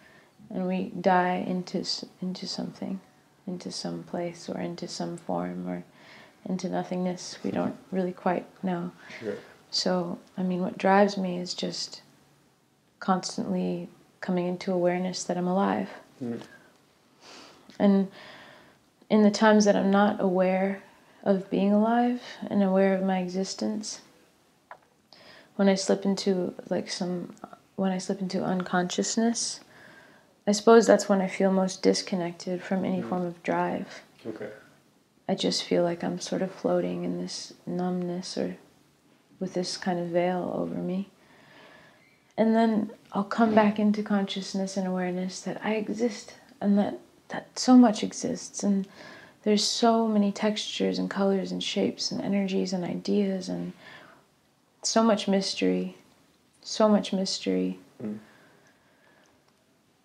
and 0.50 0.68
we 0.68 0.92
die 1.00 1.44
into, 1.48 1.86
into 2.22 2.46
something, 2.46 3.00
into 3.48 3.72
some 3.72 4.04
place 4.04 4.50
or 4.50 4.60
into 4.60 4.88
some 4.88 5.18
form 5.18 5.68
or 5.68 5.86
into 6.46 6.68
nothingness. 6.68 7.38
We 7.44 7.52
mm-hmm. 7.52 7.60
don't 7.60 7.78
really 7.92 8.12
quite 8.12 8.46
know. 8.62 8.92
Yeah. 9.24 9.32
So, 9.72 10.20
I 10.38 10.44
mean, 10.44 10.62
what 10.62 10.78
drives 10.78 11.18
me 11.18 11.38
is 11.38 11.54
just 11.54 12.02
constantly 13.00 13.90
coming 14.24 14.48
into 14.48 14.72
awareness 14.72 15.24
that 15.26 15.38
I'm 15.38 15.48
alive. 15.48 15.90
Mm. 16.24 16.42
And 17.78 18.08
in 19.10 19.22
the 19.22 19.30
times 19.30 19.66
that 19.66 19.76
I'm 19.76 19.92
not 19.92 20.22
aware 20.22 20.82
of 21.24 21.50
being 21.52 21.74
alive 21.74 22.22
and 22.50 22.64
aware 22.64 22.96
of 22.96 23.04
my 23.04 23.20
existence, 23.20 24.02
when 25.58 25.68
I 25.68 25.76
slip 25.76 26.06
into 26.06 26.56
like 26.70 26.90
some, 26.90 27.36
when 27.76 27.92
I 27.92 27.98
slip 27.98 28.22
into 28.22 28.44
unconsciousness, 28.44 29.60
I 30.48 30.54
suppose 30.54 30.88
that's 30.88 31.10
when 31.10 31.22
I 31.22 31.28
feel 31.28 31.52
most 31.52 31.84
disconnected 31.84 32.64
from 32.64 32.86
any 32.86 33.02
Mm. 33.02 33.10
form 33.10 33.26
of 33.26 33.44
drive. 33.44 34.04
Okay. 34.26 34.50
I 35.28 35.36
just 35.36 35.64
feel 35.64 35.84
like 35.84 36.04
I'm 36.04 36.20
sort 36.20 36.42
of 36.42 36.52
floating 36.52 37.04
in 37.04 37.22
this 37.22 37.54
numbness 37.66 38.38
or 38.38 38.56
with 39.40 39.54
this 39.54 39.76
kind 39.78 40.00
of 40.00 40.08
veil 40.08 40.54
over 40.56 40.76
me. 40.76 41.10
And 42.38 42.56
then 42.56 42.92
I'll 43.14 43.24
come 43.24 43.54
back 43.54 43.78
into 43.78 44.02
consciousness 44.02 44.76
and 44.76 44.88
awareness 44.88 45.40
that 45.42 45.62
I 45.64 45.76
exist 45.76 46.34
and 46.60 46.78
that, 46.80 47.00
that 47.30 47.60
so 47.60 47.78
much 47.78 48.04
exists 48.04 48.64
and 48.64 48.88
there's 49.44 49.64
so 49.64 50.08
many 50.08 50.32
textures 50.32 50.98
and 50.98 51.10
colors 51.10 51.52
and 51.52 51.64
shapes 51.64 52.12
and 52.12 52.22
energies 52.22 52.74
and 52.74 52.84
ideas 52.84 53.50
and 53.50 53.74
so 54.82 55.04
much 55.04 55.28
mystery, 55.28 55.98
so 56.62 56.90
much 56.90 57.14
mystery. 57.14 57.80
Mm. 58.02 58.18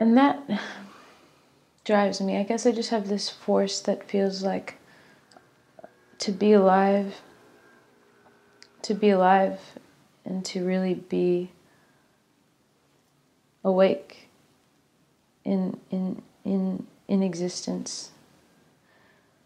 And 0.00 0.16
that 0.16 0.40
drives 1.84 2.20
me. 2.20 2.36
I 2.36 2.42
guess 2.42 2.66
I 2.66 2.72
just 2.72 2.90
have 2.90 3.08
this 3.08 3.30
force 3.30 3.80
that 3.80 4.08
feels 4.08 4.42
like 4.42 4.74
to 6.18 6.32
be 6.32 6.52
alive, 6.52 7.14
to 8.82 8.94
be 8.94 9.10
alive, 9.10 9.60
and 10.24 10.44
to 10.46 10.64
really 10.64 10.94
be 10.94 11.52
awake 13.68 14.28
in 15.44 15.78
in 15.90 16.22
in 16.44 16.86
in 17.06 17.22
existence, 17.22 18.10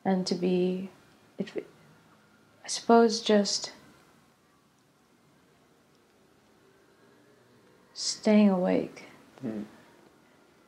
and 0.04 0.26
to 0.26 0.34
be, 0.34 0.90
it, 1.38 1.48
I 2.64 2.68
suppose, 2.68 3.20
just 3.20 3.72
staying 7.94 8.48
awake 8.50 9.04
Mm. 9.44 9.64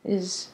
is. 0.04 0.49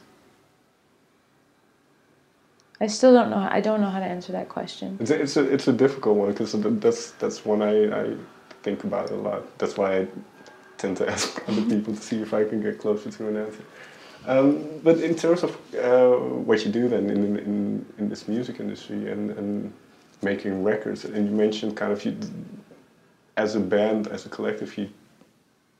I 2.79 2.87
still 2.87 3.13
don't 3.13 3.29
know. 3.29 3.47
I 3.51 3.61
don't 3.61 3.81
know 3.81 3.89
how 3.89 3.99
to 3.99 4.05
answer 4.05 4.31
that 4.31 4.49
question. 4.49 4.97
It's 4.99 5.11
a, 5.11 5.21
it's 5.21 5.37
a, 5.37 5.43
it's 5.53 5.67
a 5.67 5.73
difficult 5.73 6.17
one 6.17 6.31
because 6.31 6.53
that's 6.53 7.11
that's 7.11 7.45
one 7.45 7.61
I, 7.61 7.73
I 8.01 8.15
think 8.63 8.83
about 8.83 9.09
a 9.11 9.15
lot. 9.15 9.57
That's 9.59 9.77
why 9.77 9.97
I 9.99 10.07
tend 10.81 10.97
to 10.97 11.09
ask 11.15 11.41
other 11.47 11.61
people 11.63 11.95
to 11.95 12.01
see 12.01 12.21
if 12.21 12.33
I 12.33 12.43
can 12.43 12.61
get 12.61 12.79
closer 12.79 13.11
to 13.11 13.27
an 13.27 13.37
answer. 13.37 13.63
Um, 14.27 14.79
but 14.83 14.99
in 14.99 15.15
terms 15.15 15.43
of 15.43 15.51
uh, 15.75 16.09
what 16.47 16.63
you 16.63 16.71
do 16.71 16.87
then 16.87 17.09
in, 17.09 17.37
in, 17.37 17.85
in 17.97 18.09
this 18.09 18.27
music 18.27 18.59
industry 18.59 19.11
and, 19.11 19.31
and 19.31 19.73
making 20.21 20.63
records, 20.63 21.05
and 21.05 21.27
you 21.27 21.35
mentioned 21.35 21.75
kind 21.75 21.91
of 21.91 22.05
you, 22.05 22.15
as 23.37 23.55
a 23.55 23.59
band, 23.59 24.07
as 24.07 24.25
a 24.25 24.29
collective, 24.29 24.77
you 24.77 24.89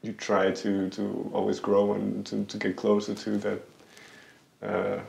you 0.04 0.14
try 0.14 0.50
to, 0.52 0.90
to 0.90 1.30
always 1.32 1.60
grow 1.60 1.94
and 1.94 2.26
to, 2.26 2.44
to 2.46 2.58
get 2.58 2.76
closer 2.76 3.14
to 3.14 3.38
that. 3.38 3.62
Uh, 4.64 5.00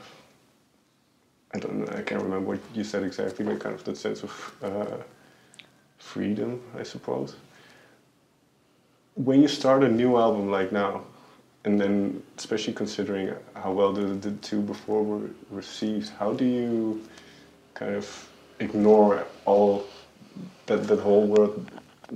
I 1.55 1.59
don't 1.59 1.75
know. 1.77 1.87
I 1.97 2.03
can't 2.03 2.23
remember 2.23 2.49
what 2.49 2.61
you 2.75 2.85
said 2.85 3.03
exactly, 3.03 3.45
but 3.45 3.61
kind 3.61 3.75
of 3.75 3.85
that 3.85 3.97
sense 3.97 4.23
of 4.23 4.55
uh, 4.63 4.97
freedom, 5.99 6.63
I 6.79 6.83
suppose. 6.83 7.37
When 9.15 9.43
you 9.43 9.49
start 9.49 9.85
a 9.85 9.89
new 9.89 10.17
album 10.17 10.51
like 10.51 10.73
now, 10.73 11.03
and 11.65 11.81
then 11.81 12.23
especially 12.39 12.73
considering 12.73 13.35
how 13.55 13.73
well 13.73 13.93
the, 13.93 14.07
the 14.07 14.33
two 14.39 14.61
before 14.61 15.03
were 15.03 15.31
received, 15.51 16.11
how 16.19 16.33
do 16.33 16.45
you 16.45 17.03
kind 17.75 17.95
of 17.95 18.29
ignore 18.59 19.27
all 19.45 19.85
that 20.67 20.87
that 20.89 21.01
whole 21.01 21.27
world 21.27 21.71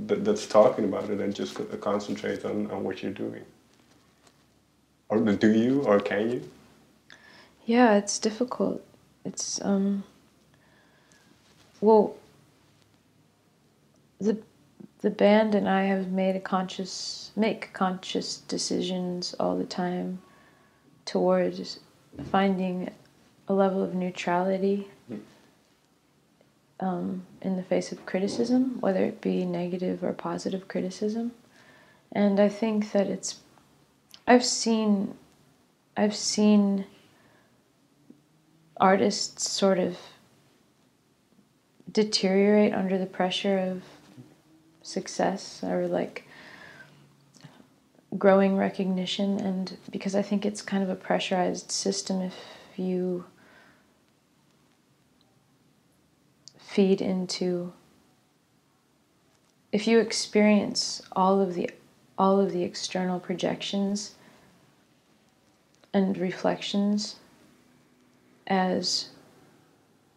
that, 0.06 0.24
that's 0.24 0.46
talking 0.46 0.84
about 0.84 1.10
it 1.10 1.20
and 1.20 1.34
just 1.34 1.58
concentrate 1.80 2.44
on, 2.44 2.70
on 2.70 2.82
what 2.82 3.02
you're 3.02 3.12
doing? 3.12 3.44
Or 5.08 5.20
do 5.20 5.52
you, 5.52 5.82
or 5.82 6.00
can 6.00 6.30
you? 6.30 6.50
Yeah, 7.64 7.96
it's 7.96 8.18
difficult. 8.18 8.84
It's 9.24 9.60
um 9.62 10.04
well 11.80 12.16
the 14.20 14.38
the 15.00 15.10
band 15.10 15.54
and 15.54 15.68
I 15.68 15.84
have 15.84 16.08
made 16.10 16.36
a 16.36 16.40
conscious 16.40 17.30
make 17.36 17.72
conscious 17.72 18.38
decisions 18.38 19.34
all 19.38 19.56
the 19.56 19.64
time 19.64 20.20
towards 21.04 21.80
finding 22.30 22.90
a 23.48 23.52
level 23.52 23.82
of 23.82 23.94
neutrality 23.94 24.88
um, 26.80 27.24
in 27.42 27.56
the 27.56 27.62
face 27.62 27.92
of 27.92 28.04
criticism, 28.06 28.80
whether 28.80 29.04
it 29.04 29.20
be 29.20 29.44
negative 29.44 30.02
or 30.02 30.12
positive 30.12 30.68
criticism. 30.68 31.32
And 32.12 32.40
I 32.40 32.48
think 32.48 32.92
that 32.92 33.06
it's, 33.06 33.40
I've 34.26 34.44
seen, 34.44 35.14
I've 35.96 36.16
seen 36.16 36.86
artists 38.78 39.50
sort 39.50 39.78
of 39.78 39.96
deteriorate 41.90 42.74
under 42.74 42.98
the 42.98 43.06
pressure 43.06 43.58
of 43.58 43.82
success 44.86 45.62
or 45.62 45.86
like 45.86 46.26
growing 48.16 48.56
recognition. 48.56 49.40
And 49.40 49.76
because 49.90 50.14
I 50.14 50.22
think 50.22 50.46
it's 50.46 50.62
kind 50.62 50.82
of 50.82 50.88
a 50.88 50.94
pressurized 50.94 51.70
system 51.70 52.22
if 52.22 52.34
you 52.76 53.24
feed 56.58 57.00
into 57.00 57.72
if 59.72 59.86
you 59.86 59.98
experience 59.98 61.00
all 61.12 61.40
of 61.40 61.54
the 61.54 61.70
all 62.18 62.38
of 62.38 62.52
the 62.52 62.62
external 62.62 63.18
projections 63.18 64.14
and 65.94 66.18
reflections 66.18 67.16
as 68.46 69.08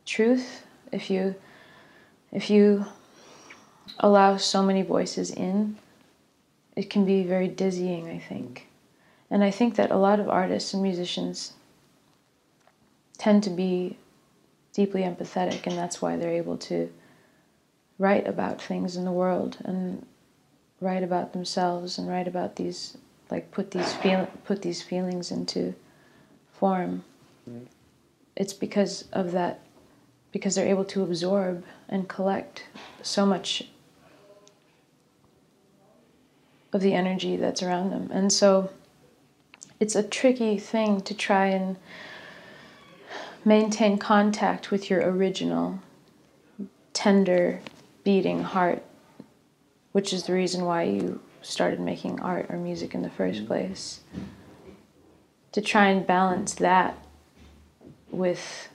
truth 0.05 0.65
if 0.91 1.09
you 1.09 1.35
if 2.31 2.49
you 2.49 2.85
allow 4.00 4.38
so 4.38 4.62
many 4.62 4.81
voices 4.81 5.31
in 5.31 5.77
it 6.75 6.89
can 6.89 7.05
be 7.05 7.24
very 7.24 7.48
dizzying 7.48 8.08
i 8.10 8.17
think 8.17 8.67
and 9.29 9.43
i 9.43 9.51
think 9.51 9.75
that 9.75 9.91
a 9.91 9.98
lot 9.98 10.19
of 10.19 10.29
artists 10.29 10.74
and 10.74 10.84
musicians 10.84 11.53
tend 13.17 13.43
to 13.43 13.50
be 13.50 13.98
deeply 14.74 15.01
empathetic 15.01 15.67
and 15.67 15.77
that's 15.77 16.01
why 16.01 16.15
they're 16.15 16.31
able 16.31 16.58
to 16.58 16.89
write 17.98 18.25
about 18.27 18.62
things 18.62 18.96
in 18.96 19.03
the 19.03 19.12
world 19.12 19.58
and 19.65 20.05
write 20.79 21.03
about 21.03 21.34
themselves 21.34 21.98
and 21.98 22.08
write 22.08 22.27
about 22.27 22.55
these 22.55 22.98
like 23.29 23.51
put 23.51 23.72
these 23.72 23.93
feel 23.96 24.27
put 24.46 24.62
these 24.62 24.81
feelings 24.81 25.31
into 25.31 25.75
form 26.53 27.03
mm. 27.50 27.65
it's 28.36 28.53
because 28.53 29.05
of 29.12 29.31
that 29.34 29.60
because 30.31 30.55
they're 30.55 30.67
able 30.67 30.86
to 30.86 31.03
absorb 31.03 31.63
and 31.89 32.08
collect 32.08 32.63
so 33.01 33.25
much 33.25 33.67
of 36.73 36.81
the 36.81 36.93
energy 36.93 37.35
that's 37.35 37.63
around 37.63 37.91
them 37.91 38.09
and 38.11 38.31
so 38.31 38.69
it's 39.79 39.95
a 39.95 40.03
tricky 40.03 40.57
thing 40.57 41.01
to 41.01 41.13
try 41.13 41.47
and 41.47 41.77
maintain 43.45 43.97
contact 43.97 44.69
with 44.69 44.89
your 44.89 45.01
original 45.01 45.79
tender 46.93 47.59
beating 48.03 48.43
heart 48.43 48.83
which 49.91 50.13
is 50.13 50.23
the 50.23 50.33
reason 50.33 50.65
why 50.65 50.83
you 50.83 51.19
started 51.41 51.79
making 51.79 52.19
art 52.19 52.47
or 52.49 52.57
music 52.57 52.93
in 52.93 53.01
the 53.01 53.09
first 53.09 53.39
mm-hmm. 53.39 53.47
place. 53.47 54.01
To 55.53 55.61
try 55.61 55.88
and 55.88 56.05
balance 56.05 56.53
that 56.55 56.97
with 58.11 58.69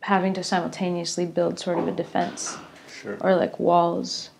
having 0.00 0.32
to 0.34 0.42
simultaneously 0.42 1.26
build 1.26 1.58
sort 1.58 1.78
of 1.78 1.88
a 1.88 1.92
defense 1.92 2.56
sure. 3.00 3.16
or 3.20 3.34
like 3.36 3.58
walls. 3.58 4.30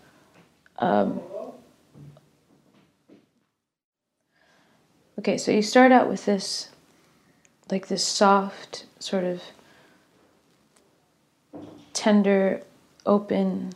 Um, 0.78 1.20
okay, 5.18 5.38
so 5.38 5.50
you 5.50 5.62
start 5.62 5.92
out 5.92 6.08
with 6.08 6.24
this, 6.24 6.70
like 7.70 7.88
this 7.88 8.04
soft, 8.04 8.86
sort 8.98 9.24
of 9.24 9.42
tender 11.92 12.62
open, 13.04 13.72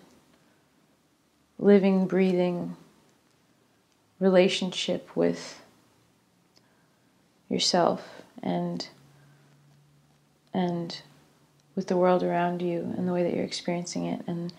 living, 1.59 2.07
breathing 2.07 2.77
relationship 4.23 5.17
with 5.17 5.61
yourself 7.49 8.23
and 8.41 8.89
and 10.55 11.03
with 11.75 11.89
the 11.89 11.97
world 11.97 12.23
around 12.23 12.63
you 12.63 12.95
and 12.97 13.09
the 13.09 13.13
way 13.13 13.25
that 13.25 13.35
you're 13.35 13.45
experiencing 13.45 14.07
it 14.07 14.23
and 14.29 14.53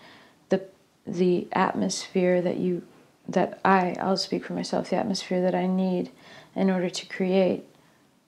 the 1.06 1.46
atmosphere 1.52 2.40
that 2.40 2.56
you 2.56 2.82
that 3.28 3.60
I 3.64 3.96
I'll 4.00 4.16
speak 4.16 4.44
for 4.44 4.52
myself 4.52 4.90
the 4.90 4.96
atmosphere 4.96 5.40
that 5.42 5.54
I 5.54 5.66
need 5.66 6.10
in 6.54 6.70
order 6.70 6.90
to 6.90 7.06
create 7.06 7.64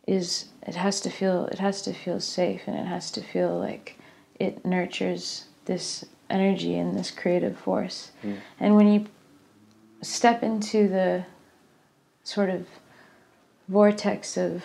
is 0.06 0.46
it 0.66 0.74
has 0.74 1.00
to 1.02 1.10
feel 1.10 1.46
it 1.46 1.58
has 1.58 1.82
to 1.82 1.92
feel 1.92 2.20
safe 2.20 2.62
and 2.66 2.76
it 2.76 2.86
has 2.86 3.10
to 3.12 3.22
feel 3.22 3.58
like 3.58 3.98
it 4.38 4.64
nurtures 4.64 5.46
this 5.64 6.04
energy 6.28 6.76
and 6.76 6.98
this 6.98 7.10
creative 7.10 7.56
force. 7.58 8.10
Mm. 8.22 8.38
And 8.60 8.76
when 8.76 8.92
you 8.92 9.06
step 10.02 10.42
into 10.42 10.88
the 10.88 11.24
sort 12.22 12.50
of 12.50 12.66
vortex 13.68 14.36
of 14.36 14.62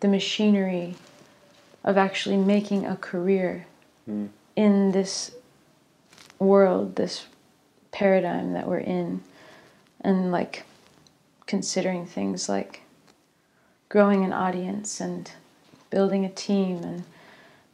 the 0.00 0.08
machinery 0.08 0.94
of 1.84 1.96
actually 1.96 2.36
making 2.36 2.86
a 2.86 2.96
career 2.96 3.66
mm. 4.08 4.28
in 4.54 4.92
this 4.92 5.32
world, 6.38 6.96
this 6.96 7.26
paradigm 7.92 8.52
that 8.52 8.68
we're 8.68 8.78
in, 8.78 9.22
and 10.00 10.32
like 10.32 10.64
considering 11.46 12.06
things 12.06 12.48
like 12.48 12.82
growing 13.88 14.24
an 14.24 14.32
audience 14.32 15.00
and 15.00 15.30
building 15.90 16.24
a 16.24 16.30
team 16.30 16.82
and 16.82 17.04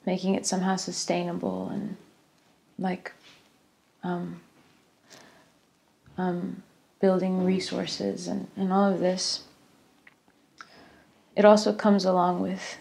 making 0.05 0.35
it 0.35 0.47
somehow 0.47 0.77
sustainable 0.77 1.69
and 1.69 1.97
like 2.79 3.13
um, 4.03 4.41
um, 6.19 6.63
building 7.01 7.45
resources 7.45 8.27
and, 8.27 8.47
and 8.57 8.73
all 8.73 8.93
of 8.93 9.01
this, 9.01 9.45
it 11.35 11.45
also 11.45 11.73
comes 11.73 12.05
along 12.05 12.41
with 12.41 12.77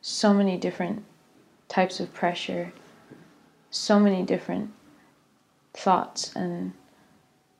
so 0.00 0.32
many 0.32 0.56
different 0.56 1.04
types 1.68 2.00
of 2.00 2.12
pressure, 2.14 2.72
so 3.70 3.98
many 3.98 4.22
different 4.22 4.72
thoughts 5.74 6.34
and 6.34 6.72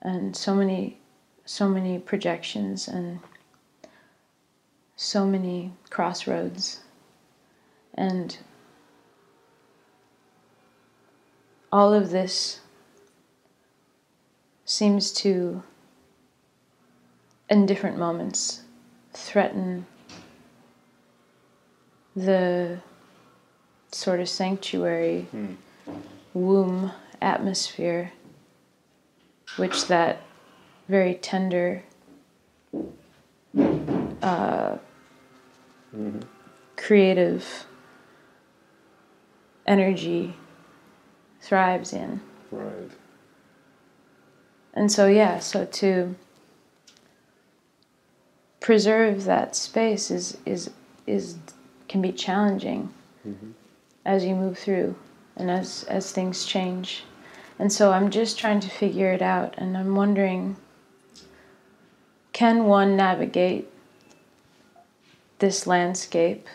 and 0.03 0.37
so 0.37 0.55
many 0.55 0.99
so 1.45 1.69
many 1.69 1.99
projections 1.99 2.89
and 2.89 3.21
so 4.97 5.27
many 5.27 5.73
crossroads 5.91 6.81
and 7.95 8.39
all 11.73 11.93
of 11.93 12.11
this 12.11 12.61
seems 14.65 15.13
to, 15.13 15.63
in 17.49 17.67
different 17.67 17.99
moments, 17.99 18.63
threaten 19.13 19.87
the 22.15 22.79
sort 23.93 24.21
of 24.21 24.29
sanctuary 24.29 25.27
mm. 25.35 25.57
Womb 26.39 26.93
atmosphere, 27.21 28.13
which 29.57 29.87
that 29.87 30.23
very 30.89 31.15
tender, 31.15 31.83
uh, 34.23 34.79
mm-hmm. 35.95 36.21
creative 36.77 37.67
energy 39.67 40.35
thrives 41.41 41.93
in. 41.93 42.21
Right. 42.51 42.91
And 44.75 44.91
so, 44.93 45.07
yeah, 45.07 45.41
so 45.41 45.65
to 45.65 46.15
preserve 48.61 49.25
that 49.25 49.57
space 49.57 50.11
is 50.11 50.37
is 50.45 50.71
is 51.07 51.37
can 51.89 52.03
be 52.03 52.13
challenging 52.13 52.93
mm-hmm. 53.27 53.53
as 54.05 54.25
you 54.25 54.35
move 54.35 54.59
through 54.59 54.95
and 55.39 55.51
as 55.51 55.85
as 55.85 56.13
things 56.13 56.45
change. 56.45 57.05
And 57.59 57.73
so 57.73 57.93
I'm 57.93 58.11
just 58.11 58.39
trying 58.39 58.61
to 58.61 58.71
figure 58.71 59.13
it 59.13 59.23
out 59.23 59.55
and 59.59 59.77
I'm 59.77 59.95
wondering 59.95 60.57
can 62.33 62.67
one 62.67 62.97
navigate 62.97 63.69
this 65.41 65.67
landscape 65.67 66.47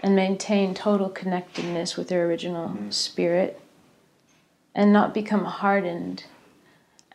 and 0.00 0.16
maintain 0.16 0.74
total 0.74 1.08
connectedness 1.08 1.96
with 1.96 2.08
their 2.08 2.26
original 2.26 2.70
mm. 2.70 2.92
spirit 2.92 3.60
and 4.74 4.92
not 4.92 5.14
become 5.14 5.44
hardened 5.44 6.24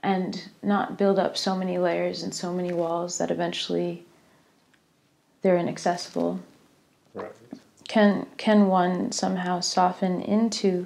and 0.01 0.49
not 0.63 0.97
build 0.97 1.19
up 1.19 1.37
so 1.37 1.55
many 1.55 1.77
layers 1.77 2.23
and 2.23 2.33
so 2.33 2.53
many 2.53 2.71
walls 2.71 3.17
that 3.17 3.31
eventually 3.31 4.05
they're 5.41 5.57
inaccessible. 5.57 6.39
Can 7.89 8.27
can 8.37 8.67
one 8.67 9.11
somehow 9.11 9.59
soften 9.59 10.21
into 10.21 10.85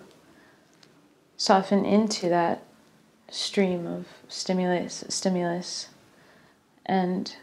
soften 1.38 1.86
into 1.86 2.30
that 2.30 2.64
stream 3.30 3.86
of 3.86 4.08
stimulus 4.30 5.04
stimulus 5.10 5.90
and 6.86 7.36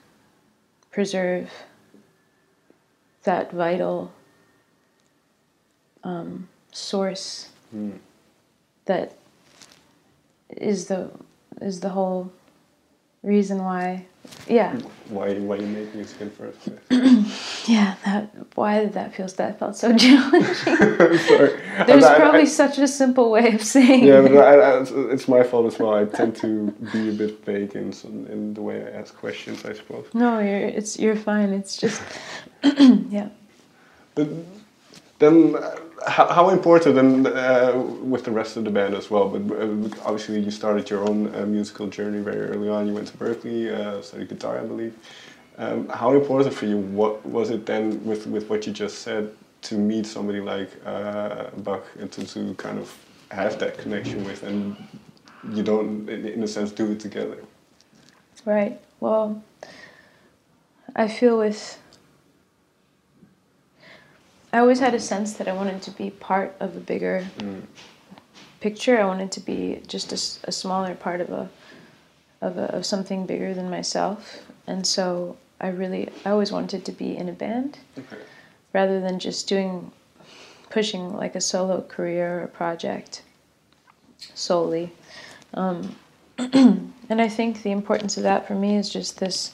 preserve 0.91 1.51
that 3.25 3.53
vital 3.53 4.13
um, 6.03 6.49
source 6.73 7.51
Mm. 7.75 8.01
that 8.87 9.15
is 10.49 10.87
the 10.87 11.11
is 11.61 11.81
the 11.81 11.91
whole 11.91 12.33
reason 13.23 13.59
why 13.63 14.07
yeah 14.49 14.77
Why 15.09 15.35
why 15.35 15.57
you 15.57 15.67
make 15.67 15.95
music 15.95 16.21
in 16.21 16.31
first 16.31 16.59
place? 16.61 16.79
yeah 17.69 17.95
that 18.05 18.31
why 18.55 18.81
did 18.81 18.93
that 18.95 19.15
feel 19.15 19.27
that 19.29 19.59
felt 19.59 19.77
so 19.77 19.95
challenging 20.05 20.55
Sorry. 20.55 21.61
there's 21.87 22.05
I- 22.05 22.15
I- 22.15 22.19
probably 22.19 22.47
such 22.47 22.79
a 22.79 22.89
simple 22.89 23.31
way 23.31 23.53
of 23.55 23.63
saying 23.63 24.05
yeah, 24.05 24.23
it. 24.23 24.33
I, 24.37 24.55
I, 24.55 24.83
it's 25.13 25.29
my 25.29 25.43
fault 25.43 25.67
as 25.67 25.79
well. 25.79 25.95
I 25.95 26.05
tend 26.05 26.37
to 26.37 26.71
be 26.93 27.09
a 27.11 27.13
bit 27.13 27.45
vague 27.45 27.75
in 27.75 27.93
some, 27.93 28.27
in 28.27 28.55
the 28.55 28.63
way 28.63 28.85
I 28.87 28.91
ask 29.01 29.15
questions, 29.17 29.65
I 29.65 29.73
suppose. 29.75 30.07
no 30.15 30.39
you're 30.39 30.69
it's 30.79 30.99
you're 30.99 31.17
fine 31.17 31.51
it's 31.51 31.77
just 31.77 32.01
yeah 33.11 33.29
But 34.15 34.29
then, 35.21 35.55
uh, 35.55 35.77
how, 36.11 36.49
important, 36.49 36.99
and 36.99 37.27
uh, 37.27 37.73
with 38.03 38.25
the 38.25 38.31
rest 38.31 38.57
of 38.57 38.65
the 38.65 38.71
band 38.71 38.95
as 38.95 39.11
well, 39.11 39.29
but 39.29 39.43
uh, 39.55 39.67
obviously 40.05 40.41
you 40.41 40.51
started 40.51 40.91
your 40.91 41.09
own 41.09 41.33
uh, 41.35 41.47
musical 41.47 41.87
journey 41.87 42.21
very 42.21 42.41
early 42.41 42.69
on. 42.69 42.89
You 42.89 42.95
went 42.95 43.09
to 43.09 43.17
Berklee, 43.17 43.71
uh, 43.71 44.03
studied 44.03 44.31
guitar, 44.31 44.59
I 44.59 44.65
believe. 44.65 44.95
Um, 45.59 45.89
how 45.89 46.13
important 46.13 46.55
for 46.55 46.65
you 46.65 46.79
what 46.79 47.25
was 47.27 47.51
it 47.51 47.67
then 47.67 48.03
with, 48.05 48.27
with 48.27 48.49
what 48.49 48.67
you 48.67 48.73
just 48.73 49.01
said 49.01 49.31
to 49.63 49.77
meet 49.77 50.07
somebody 50.07 50.41
like 50.41 50.71
uh, 50.87 51.51
Buck 51.59 51.85
and 51.99 52.11
to, 52.13 52.27
to 52.27 52.55
kind 52.55 52.79
of 52.79 52.97
have 53.31 53.59
that 53.59 53.77
connection 53.77 54.25
with 54.25 54.43
and 54.43 54.75
you 55.53 55.63
don't, 55.63 56.09
in 56.09 56.43
a 56.43 56.49
sense, 56.49 56.71
do 56.73 56.91
it 56.93 57.01
together? 57.01 57.37
Right. 58.45 58.81
Well, 59.01 59.43
I 60.97 61.09
feel 61.09 61.39
with. 61.39 61.79
I 64.53 64.59
always 64.59 64.81
had 64.81 64.95
a 64.95 65.01
sense 65.01 65.35
that 65.35 65.47
I 65.49 65.53
wanted 65.53 65.83
to 65.83 65.91
be 65.93 66.11
part 66.11 66.55
of 66.61 66.77
a 66.77 66.81
bigger 66.81 67.27
Mm. 67.39 67.63
picture. 68.61 69.01
I 69.01 69.05
wanted 69.05 69.31
to 69.33 69.41
be 69.41 69.81
just 69.87 70.13
a 70.13 70.53
smaller 70.53 70.95
part 70.95 71.21
of 71.21 71.31
a, 71.31 71.49
of 72.41 72.59
a 72.59 72.75
of 72.75 72.85
something 72.85 73.27
bigger 73.27 73.55
than 73.55 73.71
myself, 73.71 74.41
and 74.67 74.87
so 74.87 75.37
I 75.61 75.69
really 75.69 76.09
I 76.25 76.31
always 76.31 76.51
wanted 76.53 76.85
to 76.85 76.93
be 76.93 77.17
in 77.17 77.29
a 77.29 77.33
band 77.33 77.79
Okay. 77.97 78.17
rather 78.73 79.01
than 79.01 79.19
just 79.19 79.49
doing 79.49 79.93
pushing 80.69 81.17
like 81.17 81.35
a 81.35 81.41
solo 81.41 81.83
career 81.83 82.43
or 82.43 82.47
project 82.49 83.23
solely. 84.35 84.93
Um, 85.55 85.97
and 86.39 87.21
I 87.21 87.29
think 87.29 87.63
the 87.63 87.71
importance 87.73 88.17
of 88.17 88.23
that 88.25 88.47
for 88.47 88.55
me 88.55 88.77
is 88.77 88.89
just 88.91 89.19
this. 89.21 89.53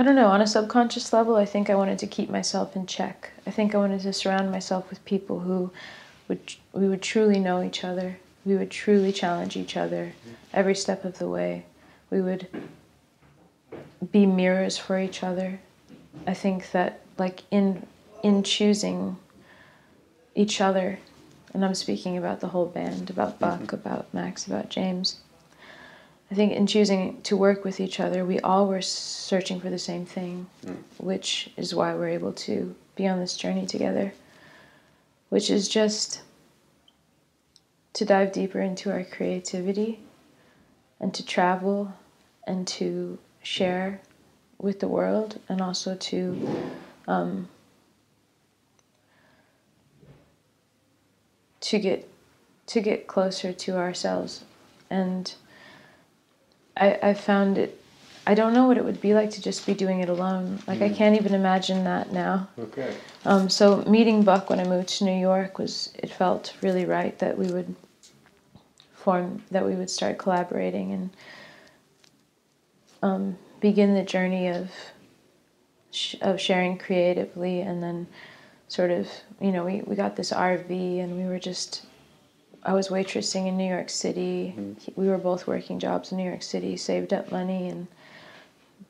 I 0.00 0.04
don't 0.04 0.14
know, 0.14 0.28
on 0.28 0.40
a 0.40 0.46
subconscious 0.46 1.12
level, 1.12 1.34
I 1.34 1.44
think 1.44 1.68
I 1.68 1.74
wanted 1.74 1.98
to 1.98 2.06
keep 2.06 2.30
myself 2.30 2.76
in 2.76 2.86
check. 2.86 3.32
I 3.44 3.50
think 3.50 3.74
I 3.74 3.78
wanted 3.78 4.00
to 4.02 4.12
surround 4.12 4.52
myself 4.52 4.88
with 4.90 5.04
people 5.04 5.40
who 5.40 5.72
would 6.28 6.54
we 6.72 6.88
would 6.88 7.02
truly 7.02 7.40
know 7.40 7.64
each 7.64 7.82
other. 7.82 8.18
We 8.44 8.54
would 8.54 8.70
truly 8.70 9.12
challenge 9.12 9.56
each 9.56 9.76
other 9.76 10.12
every 10.52 10.76
step 10.76 11.04
of 11.04 11.18
the 11.18 11.28
way. 11.28 11.64
We 12.10 12.20
would 12.20 12.46
be 14.12 14.24
mirrors 14.24 14.78
for 14.78 15.00
each 15.00 15.24
other. 15.24 15.58
I 16.28 16.34
think 16.34 16.70
that 16.70 17.00
like 17.18 17.42
in 17.50 17.84
in 18.22 18.44
choosing 18.44 19.16
each 20.36 20.60
other, 20.60 21.00
and 21.52 21.64
I'm 21.64 21.74
speaking 21.74 22.16
about 22.16 22.38
the 22.38 22.48
whole 22.48 22.66
band, 22.66 23.10
about 23.10 23.40
Buck, 23.40 23.72
about 23.72 24.14
Max, 24.14 24.46
about 24.46 24.68
James. 24.68 25.16
I 26.30 26.34
think 26.34 26.52
in 26.52 26.66
choosing 26.66 27.22
to 27.22 27.36
work 27.36 27.64
with 27.64 27.80
each 27.80 28.00
other, 28.00 28.24
we 28.24 28.38
all 28.40 28.66
were 28.66 28.82
searching 28.82 29.60
for 29.60 29.70
the 29.70 29.78
same 29.78 30.04
thing, 30.04 30.46
which 30.98 31.50
is 31.56 31.74
why 31.74 31.94
we're 31.94 32.08
able 32.08 32.32
to 32.34 32.74
be 32.96 33.06
on 33.08 33.18
this 33.18 33.36
journey 33.36 33.66
together, 33.66 34.12
which 35.30 35.48
is 35.48 35.68
just 35.68 36.20
to 37.94 38.04
dive 38.04 38.32
deeper 38.32 38.60
into 38.60 38.92
our 38.92 39.04
creativity 39.04 40.00
and 41.00 41.14
to 41.14 41.24
travel 41.24 41.94
and 42.46 42.66
to 42.66 43.18
share 43.42 44.00
with 44.58 44.80
the 44.80 44.88
world 44.88 45.38
and 45.48 45.60
also 45.62 45.94
to 45.94 46.70
um, 47.06 47.48
to 51.60 51.78
get 51.78 52.08
to 52.66 52.80
get 52.80 53.06
closer 53.06 53.52
to 53.52 53.76
ourselves. 53.76 54.44
And 54.90 55.34
I, 56.80 56.98
I 57.02 57.14
found 57.14 57.58
it 57.58 57.78
I 58.28 58.34
don't 58.34 58.52
know 58.52 58.66
what 58.66 58.76
it 58.76 58.84
would 58.84 59.00
be 59.00 59.14
like 59.14 59.30
to 59.30 59.40
just 59.40 59.64
be 59.64 59.72
doing 59.72 60.00
it 60.00 60.10
alone. 60.10 60.58
Like 60.66 60.82
I 60.82 60.90
can't 60.90 61.18
even 61.18 61.32
imagine 61.32 61.84
that 61.84 62.12
now. 62.12 62.46
Okay. 62.58 62.94
Um, 63.24 63.48
so 63.48 63.82
meeting 63.84 64.22
Buck 64.22 64.50
when 64.50 64.60
I 64.60 64.64
moved 64.64 64.90
to 64.98 65.04
New 65.04 65.18
York 65.18 65.58
was 65.58 65.90
it 65.94 66.10
felt 66.10 66.54
really 66.60 66.84
right 66.84 67.18
that 67.20 67.38
we 67.38 67.50
would 67.50 67.74
form 68.92 69.42
that 69.50 69.64
we 69.64 69.74
would 69.74 69.88
start 69.88 70.18
collaborating 70.18 70.92
and 70.92 71.10
um, 73.02 73.38
begin 73.60 73.94
the 73.94 74.02
journey 74.02 74.48
of 74.48 74.70
sh- 75.90 76.16
of 76.20 76.38
sharing 76.38 76.76
creatively 76.76 77.62
and 77.62 77.82
then 77.82 78.06
sort 78.68 78.90
of 78.90 79.08
you 79.40 79.52
know 79.52 79.64
we, 79.64 79.80
we 79.86 79.96
got 79.96 80.16
this 80.16 80.32
RV 80.32 80.68
and 81.02 81.16
we 81.16 81.24
were 81.24 81.38
just 81.38 81.86
I 82.68 82.74
was 82.74 82.88
waitressing 82.88 83.46
in 83.46 83.56
New 83.56 83.66
York 83.66 83.88
City. 83.88 84.54
He- 84.78 84.92
We 84.94 85.08
were 85.08 85.16
both 85.16 85.46
working 85.46 85.78
jobs 85.78 86.12
in 86.12 86.18
New 86.18 86.28
York 86.28 86.42
City, 86.42 86.76
saved 86.76 87.14
up 87.14 87.32
money 87.32 87.66
and 87.68 87.86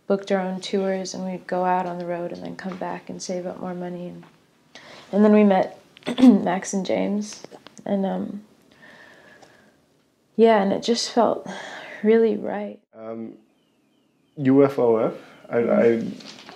booked 0.08 0.32
our 0.32 0.40
own 0.40 0.60
tours 0.60 1.14
and 1.14 1.24
we'd 1.24 1.46
go 1.46 1.64
out 1.64 1.86
on 1.86 1.98
the 1.98 2.04
road 2.06 2.32
and 2.32 2.42
then 2.42 2.56
come 2.56 2.76
back 2.78 3.08
and 3.08 3.22
save 3.22 3.46
up 3.46 3.60
more 3.60 3.74
money 3.74 4.08
and 4.08 4.24
and 5.12 5.24
then 5.24 5.32
we 5.32 5.44
met 5.44 5.78
Max 6.20 6.72
and 6.72 6.84
James 6.84 7.44
and 7.84 8.04
um 8.04 8.42
yeah 10.34 10.60
and 10.62 10.72
it 10.72 10.82
just 10.82 11.12
felt 11.12 11.46
really 12.02 12.36
right. 12.36 12.80
Um, 12.96 13.34
UFOF. 14.38 15.14
I, 15.50 15.58
I 15.58 16.02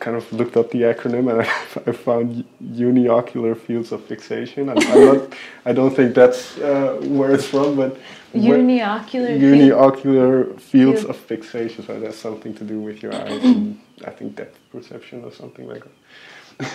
kind 0.02 0.16
of 0.16 0.24
looked 0.32 0.56
up 0.56 0.68
the 0.72 0.82
acronym 0.92 1.30
and 1.30 1.38
I, 1.42 1.46
I 1.90 1.92
found 1.92 2.44
uniocular 2.60 3.54
fields 3.56 3.92
of 3.92 4.04
fixation. 4.04 4.68
I'm, 4.68 4.78
I'm 4.92 5.04
not. 5.10 5.20
I 5.64 5.72
don't 5.72 5.94
think 5.94 6.14
that's 6.14 6.58
uh, 6.58 6.98
where 7.18 7.32
it's 7.36 7.46
from, 7.46 7.76
but 7.76 7.92
where- 8.32 8.58
Uniocular 8.58 9.38
field- 9.38 10.60
fields 10.60 11.00
Field. 11.02 11.10
of 11.10 11.16
fixation. 11.16 11.86
So 11.86 12.00
that's 12.00 12.18
something 12.18 12.52
to 12.60 12.64
do 12.64 12.80
with 12.80 13.02
your 13.02 13.14
eyes 13.14 13.42
and 13.54 13.78
I 14.04 14.10
think 14.10 14.34
depth 14.36 14.58
perception 14.72 15.24
or 15.24 15.32
something 15.32 15.66
like 15.72 15.84
that. 15.86 15.94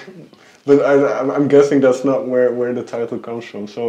but 0.65 0.77
I, 0.91 0.93
I'm- 1.19 1.31
I'm 1.35 1.47
guessing 1.49 1.81
that's 1.81 2.03
not 2.05 2.27
where, 2.31 2.49
where 2.59 2.73
the 2.73 2.83
title 2.83 3.19
comes 3.19 3.45
from. 3.45 3.67
So 3.67 3.83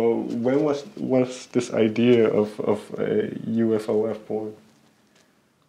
when 0.46 0.58
was 0.64 0.84
was 0.96 1.46
this 1.54 1.72
idea 1.72 2.28
of 2.40 2.48
of 2.72 2.80
a 2.98 3.30
UFOF 3.64 4.18
born? 4.26 4.52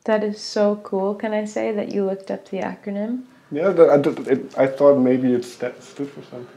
That 0.05 0.23
is 0.23 0.41
so 0.41 0.65
cool. 0.89 1.13
Can 1.21 1.33
I 1.33 1.45
say 1.45 1.71
that 1.77 1.87
you 1.93 2.01
looked 2.09 2.31
up 2.31 2.49
the 2.49 2.61
acronym? 2.71 3.13
Yeah, 3.51 3.69
I, 3.69 3.95
it, 4.31 4.57
I 4.57 4.67
thought 4.67 4.97
maybe 4.97 5.33
it 5.33 5.43
stood 5.43 5.75
for 5.75 6.23
something. 6.23 6.47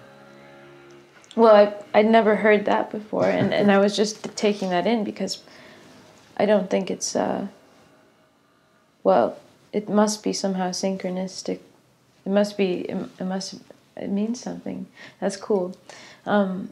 Well, 1.35 1.55
I 1.55 1.99
I'd 1.99 2.07
never 2.07 2.37
heard 2.37 2.67
that 2.67 2.91
before, 2.91 3.25
and, 3.25 3.55
and 3.55 3.73
I 3.73 3.79
was 3.79 3.97
just 3.97 4.37
taking 4.37 4.69
that 4.71 4.87
in 4.87 5.03
because 5.03 5.43
I 6.37 6.45
don't 6.47 6.69
think 6.69 6.91
it's 6.91 7.17
uh. 7.17 7.47
Well, 9.03 9.39
it 9.73 9.89
must 9.89 10.23
be 10.23 10.33
somehow 10.33 10.71
synchronistic. 10.71 11.61
It 12.27 12.31
must 12.31 12.59
be. 12.59 12.83
It, 12.83 12.97
it 13.19 13.25
must. 13.25 13.55
It 13.97 14.11
means 14.11 14.41
something. 14.41 14.87
That's 15.21 15.37
cool. 15.37 15.75
Um, 16.27 16.71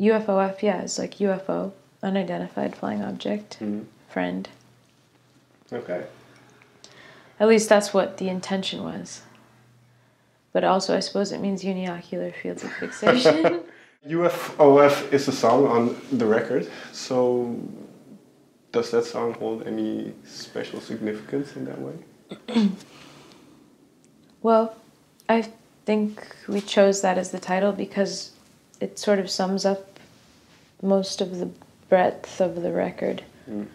UFOF, 0.00 0.62
yeah, 0.62 0.82
it's 0.82 0.98
like 0.98 1.18
UFO, 1.18 1.72
unidentified 2.02 2.74
flying 2.74 3.02
object, 3.02 3.58
friend. 4.08 4.48
Okay. 5.72 6.04
At 7.40 7.48
least 7.48 7.68
that's 7.68 7.92
what 7.92 8.18
the 8.18 8.28
intention 8.28 8.84
was. 8.84 9.22
But 10.52 10.64
also, 10.64 10.96
I 10.96 11.00
suppose 11.00 11.32
it 11.32 11.40
means 11.40 11.64
uniocular 11.64 12.32
fields 12.34 12.62
of 12.62 12.72
fixation. 12.72 13.62
UFOF 14.08 15.12
is 15.12 15.26
a 15.28 15.32
song 15.32 15.66
on 15.66 15.96
the 16.12 16.26
record, 16.26 16.70
so 16.92 17.58
does 18.70 18.90
that 18.90 19.04
song 19.04 19.32
hold 19.34 19.66
any 19.66 20.12
special 20.24 20.80
significance 20.80 21.56
in 21.56 21.64
that 21.64 21.80
way? 21.80 21.94
well, 24.42 24.76
I 25.28 25.48
think 25.86 26.36
we 26.46 26.60
chose 26.60 27.00
that 27.00 27.16
as 27.16 27.30
the 27.30 27.38
title 27.38 27.72
because 27.72 28.32
it 28.80 28.98
sort 28.98 29.18
of 29.18 29.30
sums 29.30 29.64
up 29.64 29.98
most 30.82 31.20
of 31.20 31.38
the 31.38 31.48
breadth 31.88 32.40
of 32.40 32.62
the 32.62 32.72
record. 32.72 33.22
Mm. 33.48 33.66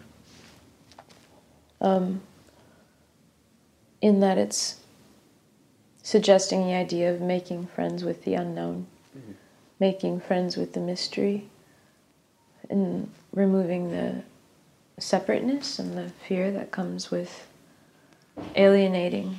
Um, 1.80 2.20
in 4.00 4.20
that 4.20 4.38
it's 4.38 4.76
suggesting 6.02 6.66
the 6.66 6.74
idea 6.74 7.12
of 7.12 7.20
making 7.20 7.66
friends 7.66 8.02
with 8.04 8.24
the 8.24 8.34
unknown, 8.34 8.86
making 9.78 10.20
friends 10.20 10.56
with 10.56 10.72
the 10.72 10.80
mystery, 10.80 11.48
and 12.68 13.10
removing 13.32 13.90
the 13.90 14.22
separateness 14.98 15.78
and 15.78 15.96
the 15.96 16.10
fear 16.28 16.50
that 16.50 16.70
comes 16.70 17.10
with 17.10 17.46
alienating 18.56 19.38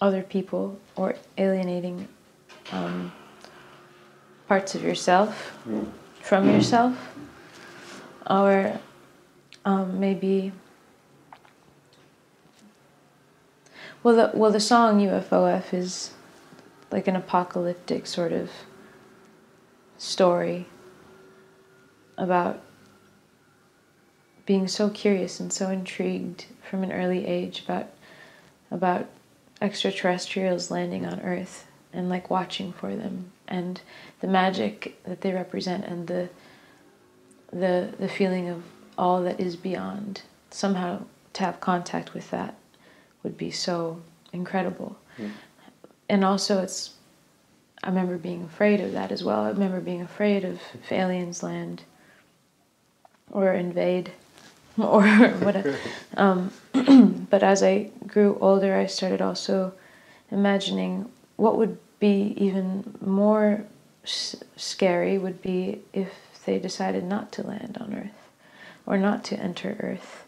other 0.00 0.22
people 0.22 0.78
or 0.96 1.14
alienating 1.38 2.08
um, 2.72 3.12
parts 4.48 4.74
of 4.74 4.82
yourself 4.82 5.52
Mm. 5.68 5.86
from 6.20 6.48
yourself, 6.50 6.94
or 8.28 8.78
um, 9.64 10.00
maybe. 10.00 10.52
Well, 14.02 14.16
the 14.16 14.36
well 14.36 14.50
the 14.50 14.58
song 14.58 15.00
UFOF 15.00 15.72
is 15.72 16.10
like 16.90 17.06
an 17.06 17.14
apocalyptic 17.14 18.06
sort 18.06 18.32
of 18.32 18.50
story 19.96 20.66
about 22.18 22.60
being 24.44 24.66
so 24.66 24.90
curious 24.90 25.38
and 25.38 25.52
so 25.52 25.70
intrigued 25.70 26.46
from 26.68 26.82
an 26.82 26.92
early 26.92 27.26
age 27.26 27.60
about 27.60 27.90
about 28.72 29.06
extraterrestrials 29.60 30.68
landing 30.68 31.06
on 31.06 31.20
Earth 31.20 31.66
and 31.92 32.08
like 32.08 32.28
watching 32.28 32.72
for 32.72 32.96
them 32.96 33.30
and 33.46 33.80
the 34.20 34.26
magic 34.26 35.00
that 35.04 35.20
they 35.20 35.32
represent 35.32 35.84
and 35.84 36.08
the 36.08 36.28
the 37.52 37.94
the 38.00 38.08
feeling 38.08 38.48
of 38.48 38.64
all 38.98 39.22
that 39.22 39.38
is 39.38 39.54
beyond. 39.54 40.22
Somehow 40.50 41.04
to 41.34 41.44
have 41.44 41.60
contact 41.60 42.14
with 42.14 42.30
that 42.32 42.56
would 43.22 43.36
be 43.36 43.50
so 43.50 44.00
incredible. 44.32 44.96
Mm. 45.18 45.30
And 46.08 46.24
also 46.24 46.62
it's 46.62 46.94
I 47.82 47.88
remember 47.88 48.16
being 48.16 48.44
afraid 48.44 48.80
of 48.80 48.92
that 48.92 49.10
as 49.10 49.24
well. 49.24 49.42
I 49.42 49.48
remember 49.48 49.80
being 49.80 50.02
afraid 50.02 50.44
of 50.44 50.60
if 50.74 50.92
aliens 50.92 51.42
land 51.42 51.82
or 53.30 53.52
invade 53.52 54.12
or 54.78 55.02
whatever. 55.02 55.76
Um, 56.14 56.52
but 57.30 57.42
as 57.42 57.62
I 57.62 57.90
grew 58.06 58.36
older, 58.38 58.76
I 58.76 58.84
started 58.84 59.22
also 59.22 59.72
imagining 60.30 61.10
what 61.36 61.56
would 61.56 61.78
be 61.98 62.34
even 62.36 62.94
more 63.00 63.64
s- 64.04 64.36
scary 64.56 65.16
would 65.16 65.40
be 65.40 65.80
if 65.94 66.10
they 66.44 66.58
decided 66.58 67.04
not 67.04 67.32
to 67.32 67.46
land 67.46 67.78
on 67.80 67.94
Earth 67.94 68.28
or 68.84 68.98
not 68.98 69.24
to 69.24 69.36
enter 69.40 69.74
Earth, 69.80 70.24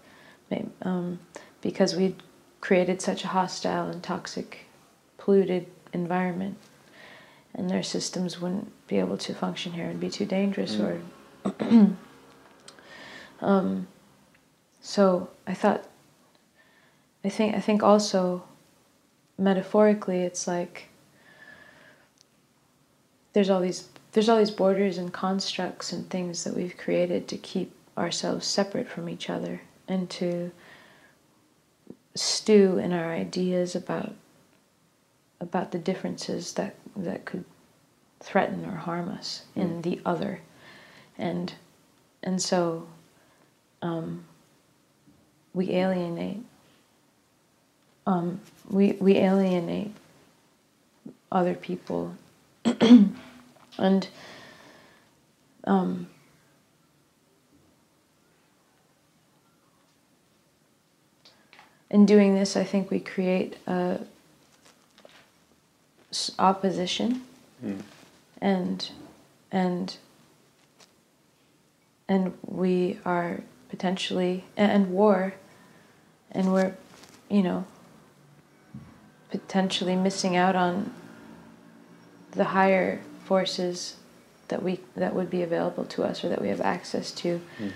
um, 0.80 1.18
because 1.61 1.94
we'd 1.94 2.16
created 2.64 3.03
such 3.03 3.24
a 3.24 3.29
hostile 3.29 3.88
and 3.90 4.03
toxic, 4.03 4.61
polluted 5.18 5.66
environment, 5.92 6.57
and 7.55 7.68
their 7.68 7.83
systems 7.83 8.40
wouldn't 8.40 8.72
be 8.88 8.98
able 8.98 9.18
to 9.18 9.35
function 9.35 9.74
here 9.74 9.85
and 9.85 10.00
be 10.00 10.09
too 10.09 10.24
dangerous 10.24 10.81
or. 10.81 11.03
um, 13.42 13.87
so 14.81 15.29
I 15.46 15.53
thought. 15.53 15.85
I 17.22 17.29
think 17.29 17.55
I 17.55 17.61
think 17.61 17.83
also 17.83 18.44
metaphorically 19.37 20.22
it's 20.22 20.46
like 20.46 20.88
there's 23.35 23.50
all 23.50 23.61
these 23.61 23.88
there's 24.12 24.29
all 24.29 24.38
these 24.38 24.50
borders 24.50 24.96
and 24.96 25.12
constructs 25.12 25.92
and 25.92 26.09
things 26.09 26.44
that 26.44 26.55
we've 26.55 26.77
created 26.79 27.29
to 27.29 27.37
keep 27.37 27.72
ourselves 27.98 28.46
separate 28.46 28.88
from 28.88 29.09
each 29.09 29.29
other 29.29 29.61
and 29.87 30.09
to 30.09 30.50
stew 32.14 32.79
in 32.79 32.92
our 32.92 33.12
ideas 33.12 33.74
about 33.74 34.14
about 35.40 35.72
the 35.72 35.79
differences 35.79 36.53
that 36.55 36.74
that 36.96 37.24
could 37.24 37.44
threaten 38.20 38.64
or 38.64 38.77
harm 38.77 39.09
us 39.09 39.42
in 39.55 39.83
the 39.83 40.00
other. 40.07 40.40
And 41.18 41.53
and 42.22 42.40
so 42.40 42.87
um, 43.83 44.24
we 45.53 45.70
alienate 45.72 46.42
um, 48.07 48.40
we 48.70 48.92
we 48.92 49.16
alienate 49.16 49.92
other 51.31 51.55
people. 51.55 52.14
And 53.77 54.07
um, 55.64 56.07
in 61.94 62.04
doing 62.04 62.35
this, 62.35 62.57
I 62.57 62.64
think 62.64 62.90
we 62.90 62.98
create 62.98 63.57
opposition 66.38 67.22
Mm. 67.64 67.83
and 68.40 68.90
and 69.52 69.96
and 72.09 72.33
we 72.44 72.98
are 73.04 73.40
potentially 73.70 74.44
and, 74.57 74.90
war 74.90 75.35
and 76.33 76.52
we're 76.52 76.74
you 77.30 77.42
know 77.42 77.64
potentially 79.30 79.96
missing 79.96 80.37
out 80.37 80.54
on 80.57 80.92
the 82.33 82.44
higher 82.44 83.00
forces 83.24 83.96
that 84.48 84.62
we 84.62 84.80
that 84.96 85.14
would 85.14 85.30
be 85.30 85.42
available 85.42 85.85
to 85.85 86.02
us 86.02 86.22
or 86.24 86.28
that 86.28 86.42
we 86.42 86.48
have 86.48 86.61
access 86.61 87.12
to 87.12 87.40
Mhm. 87.59 87.72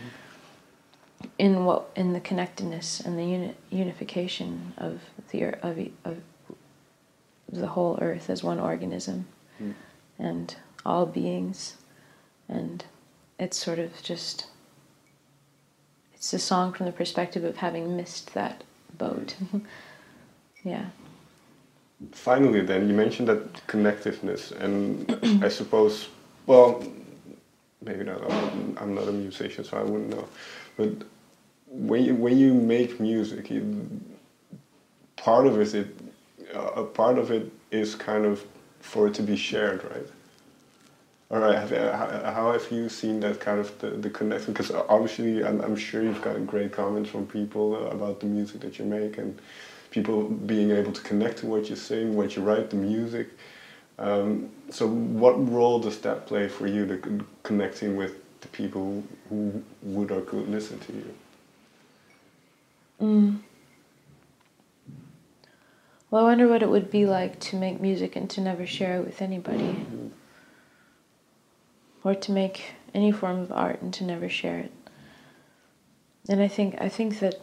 In 1.38 1.64
what 1.64 1.90
in 1.96 2.12
the 2.12 2.20
connectedness 2.20 3.00
and 3.00 3.18
the 3.18 3.24
uni- 3.24 3.54
unification 3.70 4.72
of 4.76 5.00
the 5.30 5.44
of, 5.66 5.78
of 6.04 6.16
the 7.50 7.66
whole 7.68 7.98
earth 8.00 8.28
as 8.30 8.42
one 8.42 8.60
organism 8.60 9.26
Mm. 9.60 9.74
and 10.20 10.56
all 10.86 11.04
beings 11.06 11.78
and 12.48 12.84
it's 13.40 13.56
sort 13.56 13.80
of 13.80 14.00
just 14.02 14.46
it's 16.14 16.32
a 16.32 16.38
song 16.38 16.72
from 16.72 16.86
the 16.86 16.92
perspective 16.92 17.42
of 17.42 17.56
having 17.56 17.96
missed 17.96 18.34
that 18.34 18.62
boat 18.96 19.34
yeah 20.64 20.86
Finally, 22.12 22.60
then 22.60 22.86
you 22.88 22.94
mentioned 22.94 23.26
that 23.26 23.66
connectiveness, 23.66 24.52
and 24.52 25.42
I 25.44 25.48
suppose, 25.48 26.08
well, 26.46 26.80
maybe 27.82 28.04
not. 28.04 28.22
I'm, 28.22 28.28
not. 28.74 28.82
I'm 28.82 28.94
not 28.94 29.08
a 29.08 29.12
musician, 29.12 29.64
so 29.64 29.78
I 29.78 29.82
wouldn't 29.82 30.10
know. 30.10 30.28
But 30.78 30.90
when 31.66 32.04
you 32.04 32.14
when 32.14 32.38
you 32.38 32.54
make 32.54 33.00
music, 33.00 33.52
part 35.16 35.46
of 35.46 35.60
it, 35.60 35.74
it 35.74 35.88
a 36.54 36.84
part 36.84 37.18
of 37.18 37.30
it 37.30 37.52
is 37.70 37.94
kind 37.94 38.24
of 38.24 38.46
for 38.80 39.08
it 39.08 39.14
to 39.14 39.22
be 39.22 39.36
shared, 39.36 39.84
right? 39.84 40.06
All 41.30 41.40
right. 41.40 41.58
Have, 41.58 41.70
how 42.24 42.52
have 42.52 42.70
you 42.70 42.88
seen 42.88 43.20
that 43.20 43.38
kind 43.40 43.60
of 43.60 43.76
the, 43.80 43.90
the 43.90 44.08
connection? 44.08 44.54
Because 44.54 44.70
obviously, 44.70 45.44
I'm, 45.44 45.60
I'm 45.60 45.76
sure 45.76 46.02
you've 46.02 46.22
gotten 46.22 46.46
great 46.46 46.72
comments 46.72 47.10
from 47.10 47.26
people 47.26 47.88
about 47.88 48.20
the 48.20 48.26
music 48.26 48.62
that 48.62 48.78
you 48.78 48.86
make 48.86 49.18
and 49.18 49.38
people 49.90 50.22
being 50.22 50.70
able 50.70 50.92
to 50.92 51.02
connect 51.02 51.38
to 51.38 51.46
what 51.46 51.68
you 51.68 51.76
sing, 51.76 52.16
what 52.16 52.36
you 52.36 52.42
write, 52.42 52.70
the 52.70 52.76
music. 52.76 53.28
Um, 53.98 54.48
so, 54.70 54.86
what 54.86 55.34
role 55.52 55.80
does 55.80 55.98
that 56.00 56.26
play 56.26 56.48
for 56.48 56.66
you, 56.66 56.86
the 56.86 57.24
connecting 57.42 57.96
with 57.96 58.14
the 58.40 58.48
people 58.48 59.02
who 59.28 59.62
would 59.82 60.10
or 60.10 60.20
could 60.22 60.48
listen 60.48 60.78
to 60.80 60.92
you? 60.92 61.14
Mm. 63.00 63.38
Well, 66.10 66.24
I 66.24 66.28
wonder 66.30 66.48
what 66.48 66.62
it 66.62 66.70
would 66.70 66.90
be 66.90 67.04
like 67.04 67.38
to 67.40 67.56
make 67.56 67.80
music 67.80 68.16
and 68.16 68.30
to 68.30 68.40
never 68.40 68.66
share 68.66 68.96
it 68.96 69.04
with 69.04 69.20
anybody. 69.20 69.84
Or 72.02 72.14
to 72.14 72.32
make 72.32 72.72
any 72.94 73.12
form 73.12 73.40
of 73.40 73.52
art 73.52 73.82
and 73.82 73.92
to 73.94 74.04
never 74.04 74.28
share 74.28 74.58
it. 74.58 74.72
And 76.28 76.40
I 76.40 76.48
think 76.48 76.76
I 76.80 76.88
think 76.88 77.20
that 77.20 77.34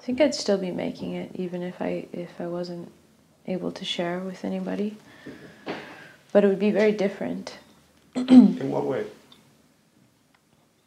I 0.00 0.02
think 0.02 0.20
I'd 0.20 0.34
still 0.34 0.58
be 0.58 0.70
making 0.70 1.12
it 1.12 1.30
even 1.34 1.62
if 1.62 1.82
I 1.82 2.06
if 2.12 2.40
I 2.40 2.46
wasn't 2.46 2.90
able 3.46 3.72
to 3.72 3.84
share 3.84 4.20
with 4.20 4.44
anybody. 4.44 4.96
But 6.38 6.44
it 6.44 6.48
would 6.50 6.60
be 6.60 6.70
very 6.70 6.92
different. 6.92 7.58
In 8.14 8.70
what 8.70 8.84
way? 8.86 9.04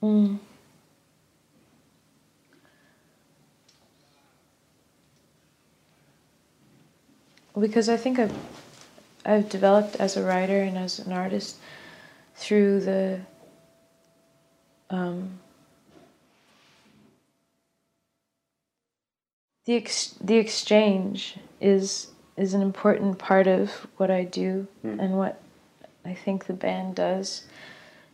Mm. 0.01 0.39
Because 7.59 7.89
I 7.89 7.97
think 7.97 8.17
I've 8.17 8.33
I've 9.25 9.49
developed 9.49 9.97
as 9.97 10.15
a 10.15 10.23
writer 10.23 10.61
and 10.61 10.77
as 10.77 10.99
an 10.99 11.11
artist 11.11 11.57
through 12.35 12.79
the 12.79 13.19
um, 14.89 15.37
the 19.65 19.75
ex- 19.75 20.15
the 20.21 20.37
exchange 20.37 21.35
is 21.59 22.07
is 22.37 22.53
an 22.53 22.61
important 22.61 23.19
part 23.19 23.47
of 23.47 23.85
what 23.97 24.09
I 24.09 24.23
do 24.23 24.67
Mm. 24.85 24.97
and 24.99 25.17
what 25.17 25.40
I 26.05 26.13
think 26.13 26.45
the 26.45 26.53
band 26.53 26.95
does, 26.95 27.43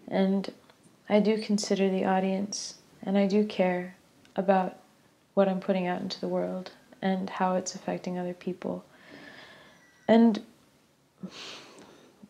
and 0.07 0.51
I 1.09 1.19
do 1.19 1.37
consider 1.41 1.89
the 1.89 2.05
audience 2.05 2.75
and 3.03 3.17
I 3.17 3.27
do 3.27 3.45
care 3.45 3.95
about 4.35 4.77
what 5.33 5.47
I'm 5.47 5.59
putting 5.59 5.87
out 5.87 6.01
into 6.01 6.19
the 6.19 6.27
world 6.27 6.71
and 7.01 7.29
how 7.29 7.55
it's 7.55 7.75
affecting 7.75 8.17
other 8.17 8.33
people. 8.33 8.83
And 10.07 10.41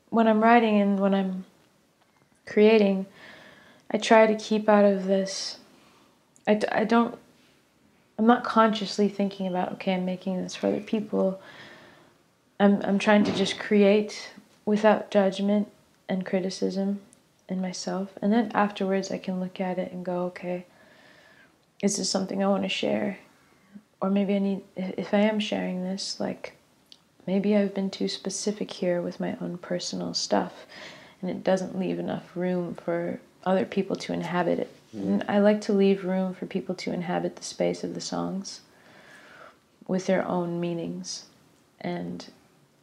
when 0.09 0.27
I'm 0.27 0.43
writing 0.43 0.79
and 0.79 0.99
when 0.99 1.13
I'm 1.15 1.45
creating, 2.45 3.05
I 3.89 3.97
try 3.97 4.27
to 4.27 4.35
keep 4.35 4.69
out 4.69 4.85
of 4.85 5.05
this. 5.05 5.57
I, 6.47 6.59
I 6.71 6.83
don't 6.83 7.17
I'm 8.19 8.25
not 8.25 8.43
consciously 8.43 9.09
thinking 9.09 9.47
about 9.47 9.73
okay, 9.73 9.93
I'm 9.93 10.05
making 10.05 10.41
this 10.41 10.55
for 10.55 10.67
other 10.67 10.81
people. 10.81 11.39
I'm 12.59 12.81
I'm 12.83 12.99
trying 12.99 13.23
to 13.25 13.31
just 13.33 13.59
create 13.59 14.31
without 14.67 15.09
judgment 15.09 15.71
and 16.09 16.25
criticism 16.25 16.99
in 17.47 17.61
myself, 17.61 18.09
and 18.21 18.33
then 18.33 18.51
afterwards 18.53 19.09
I 19.09 19.17
can 19.17 19.39
look 19.39 19.61
at 19.61 19.79
it 19.79 19.93
and 19.93 20.03
go, 20.03 20.25
okay, 20.25 20.65
is 21.81 21.95
this 21.95 22.09
something 22.09 22.43
I 22.43 22.47
want 22.47 22.63
to 22.63 22.69
share, 22.69 23.17
or 24.01 24.09
maybe 24.09 24.35
I 24.35 24.39
need 24.39 24.61
if 24.75 25.13
I 25.13 25.19
am 25.19 25.39
sharing 25.39 25.83
this, 25.83 26.19
like 26.19 26.57
maybe 27.25 27.55
I've 27.55 27.73
been 27.73 27.89
too 27.89 28.09
specific 28.09 28.69
here 28.69 29.01
with 29.01 29.21
my 29.21 29.37
own 29.39 29.57
personal 29.57 30.13
stuff, 30.13 30.65
and 31.21 31.31
it 31.31 31.45
doesn't 31.45 31.79
leave 31.79 31.97
enough 31.97 32.35
room 32.35 32.75
for 32.75 33.21
other 33.45 33.65
people 33.65 33.95
to 33.95 34.11
inhabit 34.11 34.59
it. 34.59 34.75
Mm. 34.93 35.23
I 35.29 35.39
like 35.39 35.61
to 35.61 35.73
leave 35.73 36.03
room 36.03 36.33
for 36.33 36.45
people 36.45 36.75
to 36.75 36.91
inhabit 36.91 37.37
the 37.37 37.43
space 37.43 37.85
of 37.85 37.93
the 37.93 38.01
songs 38.01 38.59
with 39.87 40.07
their 40.07 40.27
own 40.27 40.59
meanings. 40.59 41.25
And 41.79 42.25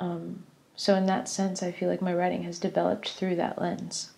um, 0.00 0.44
so, 0.76 0.94
in 0.94 1.06
that 1.06 1.28
sense, 1.28 1.62
I 1.62 1.72
feel 1.72 1.88
like 1.88 2.02
my 2.02 2.14
writing 2.14 2.42
has 2.44 2.58
developed 2.58 3.10
through 3.10 3.36
that 3.36 3.60
lens. 3.60 4.10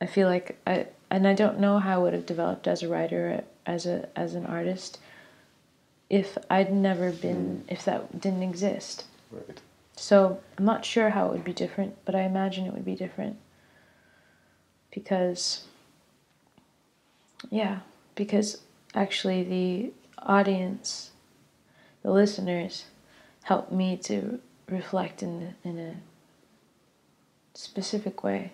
I 0.00 0.06
feel 0.06 0.28
like 0.28 0.58
I, 0.66 0.86
and 1.10 1.28
I 1.28 1.34
don't 1.34 1.60
know 1.60 1.78
how 1.78 1.94
I 1.94 2.02
would 2.02 2.14
have 2.14 2.26
developed 2.26 2.66
as 2.66 2.82
a 2.82 2.88
writer, 2.88 3.44
as 3.66 3.86
a 3.86 4.08
as 4.16 4.34
an 4.34 4.46
artist, 4.46 4.98
if 6.08 6.38
I'd 6.48 6.72
never 6.72 7.10
been, 7.12 7.64
mm. 7.66 7.72
if 7.72 7.84
that 7.84 8.20
didn't 8.20 8.42
exist. 8.42 9.04
Right. 9.30 9.60
So 9.96 10.40
I'm 10.58 10.64
not 10.64 10.84
sure 10.84 11.10
how 11.10 11.26
it 11.26 11.32
would 11.32 11.44
be 11.44 11.52
different, 11.52 11.96
but 12.04 12.14
I 12.14 12.22
imagine 12.22 12.66
it 12.66 12.72
would 12.72 12.84
be 12.84 12.96
different 12.96 13.36
because 14.94 15.64
yeah 17.50 17.80
because 18.14 18.62
actually 18.94 19.42
the 19.42 19.92
audience 20.22 21.10
the 22.02 22.12
listeners 22.12 22.84
helped 23.42 23.72
me 23.72 23.96
to 23.96 24.38
reflect 24.68 25.22
in 25.22 25.54
in 25.64 25.78
a 25.78 25.94
specific 27.54 28.24
way 28.24 28.52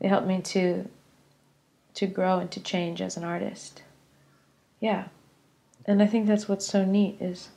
they 0.00 0.08
help 0.08 0.24
me 0.24 0.40
to 0.40 0.88
to 1.94 2.06
grow 2.06 2.38
and 2.38 2.50
to 2.50 2.60
change 2.60 3.00
as 3.00 3.16
an 3.16 3.24
artist 3.24 3.82
yeah 4.80 5.04
and 5.86 6.02
i 6.02 6.06
think 6.06 6.26
that's 6.26 6.48
what's 6.48 6.66
so 6.66 6.84
neat 6.84 7.16
is 7.20 7.50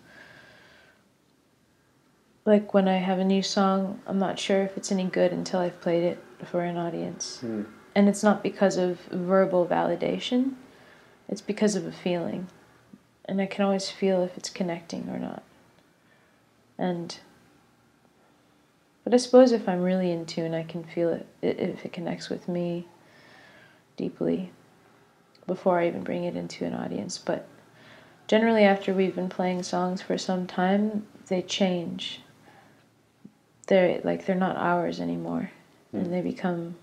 like 2.46 2.74
when 2.74 2.88
I 2.88 2.98
have 2.98 3.20
a 3.20 3.26
new 3.26 3.42
song, 3.42 4.02
I'm 4.06 4.20
not 4.20 4.40
sure 4.40 4.62
if 4.62 4.78
it's 4.78 4.92
any 4.92 5.06
good 5.06 5.32
until 5.32 5.60
I've 5.60 5.82
played 5.82 6.04
it 6.04 6.24
for 6.46 6.64
an 6.64 6.78
audience. 6.78 7.40
Mm. 7.44 7.66
And 7.96 8.08
it's 8.08 8.24
not 8.24 8.44
because 8.44 8.78
of 8.78 9.00
verbal 9.12 9.66
validation, 9.66 10.54
it's 11.28 11.42
because 11.42 11.76
of 11.76 11.86
a 11.86 11.92
feeling. 11.92 12.48
And 13.26 13.42
I 13.42 13.48
can 13.48 13.66
always 13.66 13.90
feel 13.90 14.22
if 14.22 14.38
it's 14.38 14.50
connecting 14.50 15.10
or 15.10 15.18
not. 15.18 15.42
And 16.78 17.18
but 19.06 19.14
I 19.14 19.18
suppose 19.18 19.54
if 19.54 19.70
I'm 19.70 19.82
really 19.82 20.12
in 20.12 20.26
tune, 20.26 20.54
I 20.54 20.64
can 20.64 20.84
feel 20.84 21.10
it 21.10 21.26
if 21.42 21.86
it 21.86 21.94
connects 21.94 22.30
with 22.30 22.50
me 22.50 22.88
deeply 23.96 24.52
before 25.48 25.80
I 25.80 25.88
even 25.88 26.04
bring 26.04 26.26
it 26.26 26.36
into 26.36 26.66
an 26.66 26.74
audience. 26.74 27.18
But 27.18 27.48
generally, 28.28 28.64
after 28.64 28.94
we've 28.94 29.16
been 29.16 29.30
playing 29.30 29.64
songs 29.64 30.02
for 30.02 30.18
some 30.18 30.46
time, 30.46 31.08
they 31.28 31.42
change 31.42 32.20
they're 33.68 34.00
like 34.04 34.26
they're 34.26 34.36
not 34.36 34.58
ours 34.58 35.00
anymore 35.00 35.52
mm. 35.94 36.00
and 36.00 36.14
they 36.14 36.22
become 36.22 36.76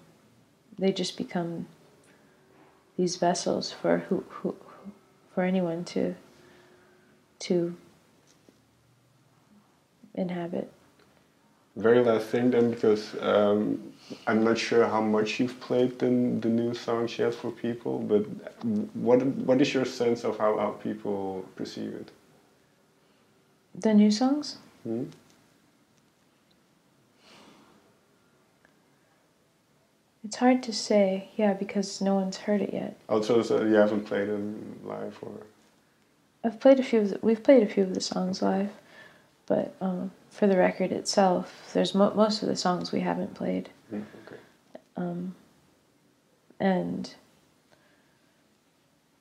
they 0.78 0.92
just 0.92 1.16
become 1.16 1.66
these 2.96 3.16
vessels 3.16 3.72
for 3.72 3.98
who, 4.08 4.24
who 4.28 4.56
for 5.34 5.42
anyone 5.44 5.84
to 5.84 6.14
to 7.38 7.76
inhabit 10.14 10.71
very 11.76 12.02
last 12.04 12.26
thing 12.26 12.50
then 12.50 12.70
because 12.70 13.14
um, 13.20 13.92
I'm 14.26 14.44
not 14.44 14.58
sure 14.58 14.86
how 14.86 15.00
much 15.00 15.40
you've 15.40 15.58
played 15.60 15.98
the, 15.98 16.06
the 16.06 16.48
new 16.48 16.74
songs 16.74 17.18
yet 17.18 17.34
for 17.34 17.50
people 17.50 17.98
but 17.98 18.22
what 18.94 19.24
what 19.24 19.60
is 19.60 19.72
your 19.72 19.84
sense 19.84 20.24
of 20.24 20.38
how, 20.38 20.58
how 20.58 20.70
people 20.72 21.46
perceive 21.56 21.94
it 21.94 22.10
the 23.74 23.94
new 23.94 24.10
songs 24.10 24.58
hmm? 24.82 25.04
It's 30.24 30.36
hard 30.36 30.62
to 30.62 30.72
say, 30.72 31.30
yeah, 31.36 31.52
because 31.52 32.00
no 32.00 32.14
one's 32.14 32.36
heard 32.36 32.62
it 32.62 32.72
yet. 32.72 32.96
Also, 33.08 33.42
so 33.42 33.64
you 33.64 33.74
haven't 33.74 34.04
played 34.04 34.28
them 34.28 34.78
live, 34.84 35.18
or? 35.20 35.32
I've 36.44 36.60
played 36.60 36.78
a 36.78 36.82
few. 36.82 37.00
Of 37.00 37.10
the, 37.10 37.18
we've 37.22 37.42
played 37.42 37.62
a 37.62 37.66
few 37.66 37.82
of 37.82 37.92
the 37.92 38.00
songs 38.00 38.40
live, 38.40 38.70
but 39.46 39.74
um, 39.80 40.12
for 40.32 40.46
the 40.46 40.56
record 40.56 40.90
itself, 40.92 41.70
there's 41.74 41.94
mo- 41.94 42.14
most 42.14 42.42
of 42.42 42.48
the 42.48 42.56
songs 42.56 42.90
we 42.90 43.00
haven't 43.00 43.34
played. 43.34 43.68
Mm, 43.92 44.04
okay. 44.26 44.40
Um, 44.96 45.34
and 46.58 47.14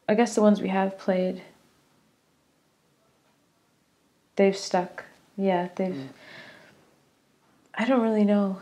I 0.07 0.15
guess 0.15 0.35
the 0.35 0.41
ones 0.41 0.61
we 0.61 0.69
have 0.69 0.97
played, 0.97 1.41
they've 4.37 4.57
stuck. 4.57 5.03
Yeah, 5.37 5.67
they've. 5.75 5.93
Mm. 5.93 6.07
I 7.75 7.85
don't 7.85 8.01
really 8.01 8.25
know. 8.25 8.61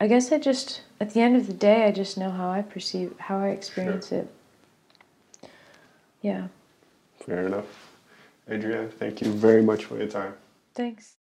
I 0.00 0.06
guess 0.06 0.32
I 0.32 0.38
just, 0.38 0.82
at 1.00 1.12
the 1.12 1.20
end 1.20 1.36
of 1.36 1.46
the 1.46 1.52
day, 1.52 1.84
I 1.84 1.92
just 1.92 2.16
know 2.16 2.30
how 2.30 2.50
I 2.50 2.62
perceive, 2.62 3.14
how 3.18 3.38
I 3.38 3.48
experience 3.48 4.08
sure. 4.08 4.20
it. 4.20 5.50
Yeah. 6.22 6.48
Fair 7.20 7.46
enough. 7.46 7.87
Adrianne, 8.48 8.90
thank 8.92 9.20
you 9.20 9.30
very 9.32 9.62
much 9.62 9.84
for 9.84 9.98
your 9.98 10.08
time. 10.08 10.34
Thanks. 10.74 11.17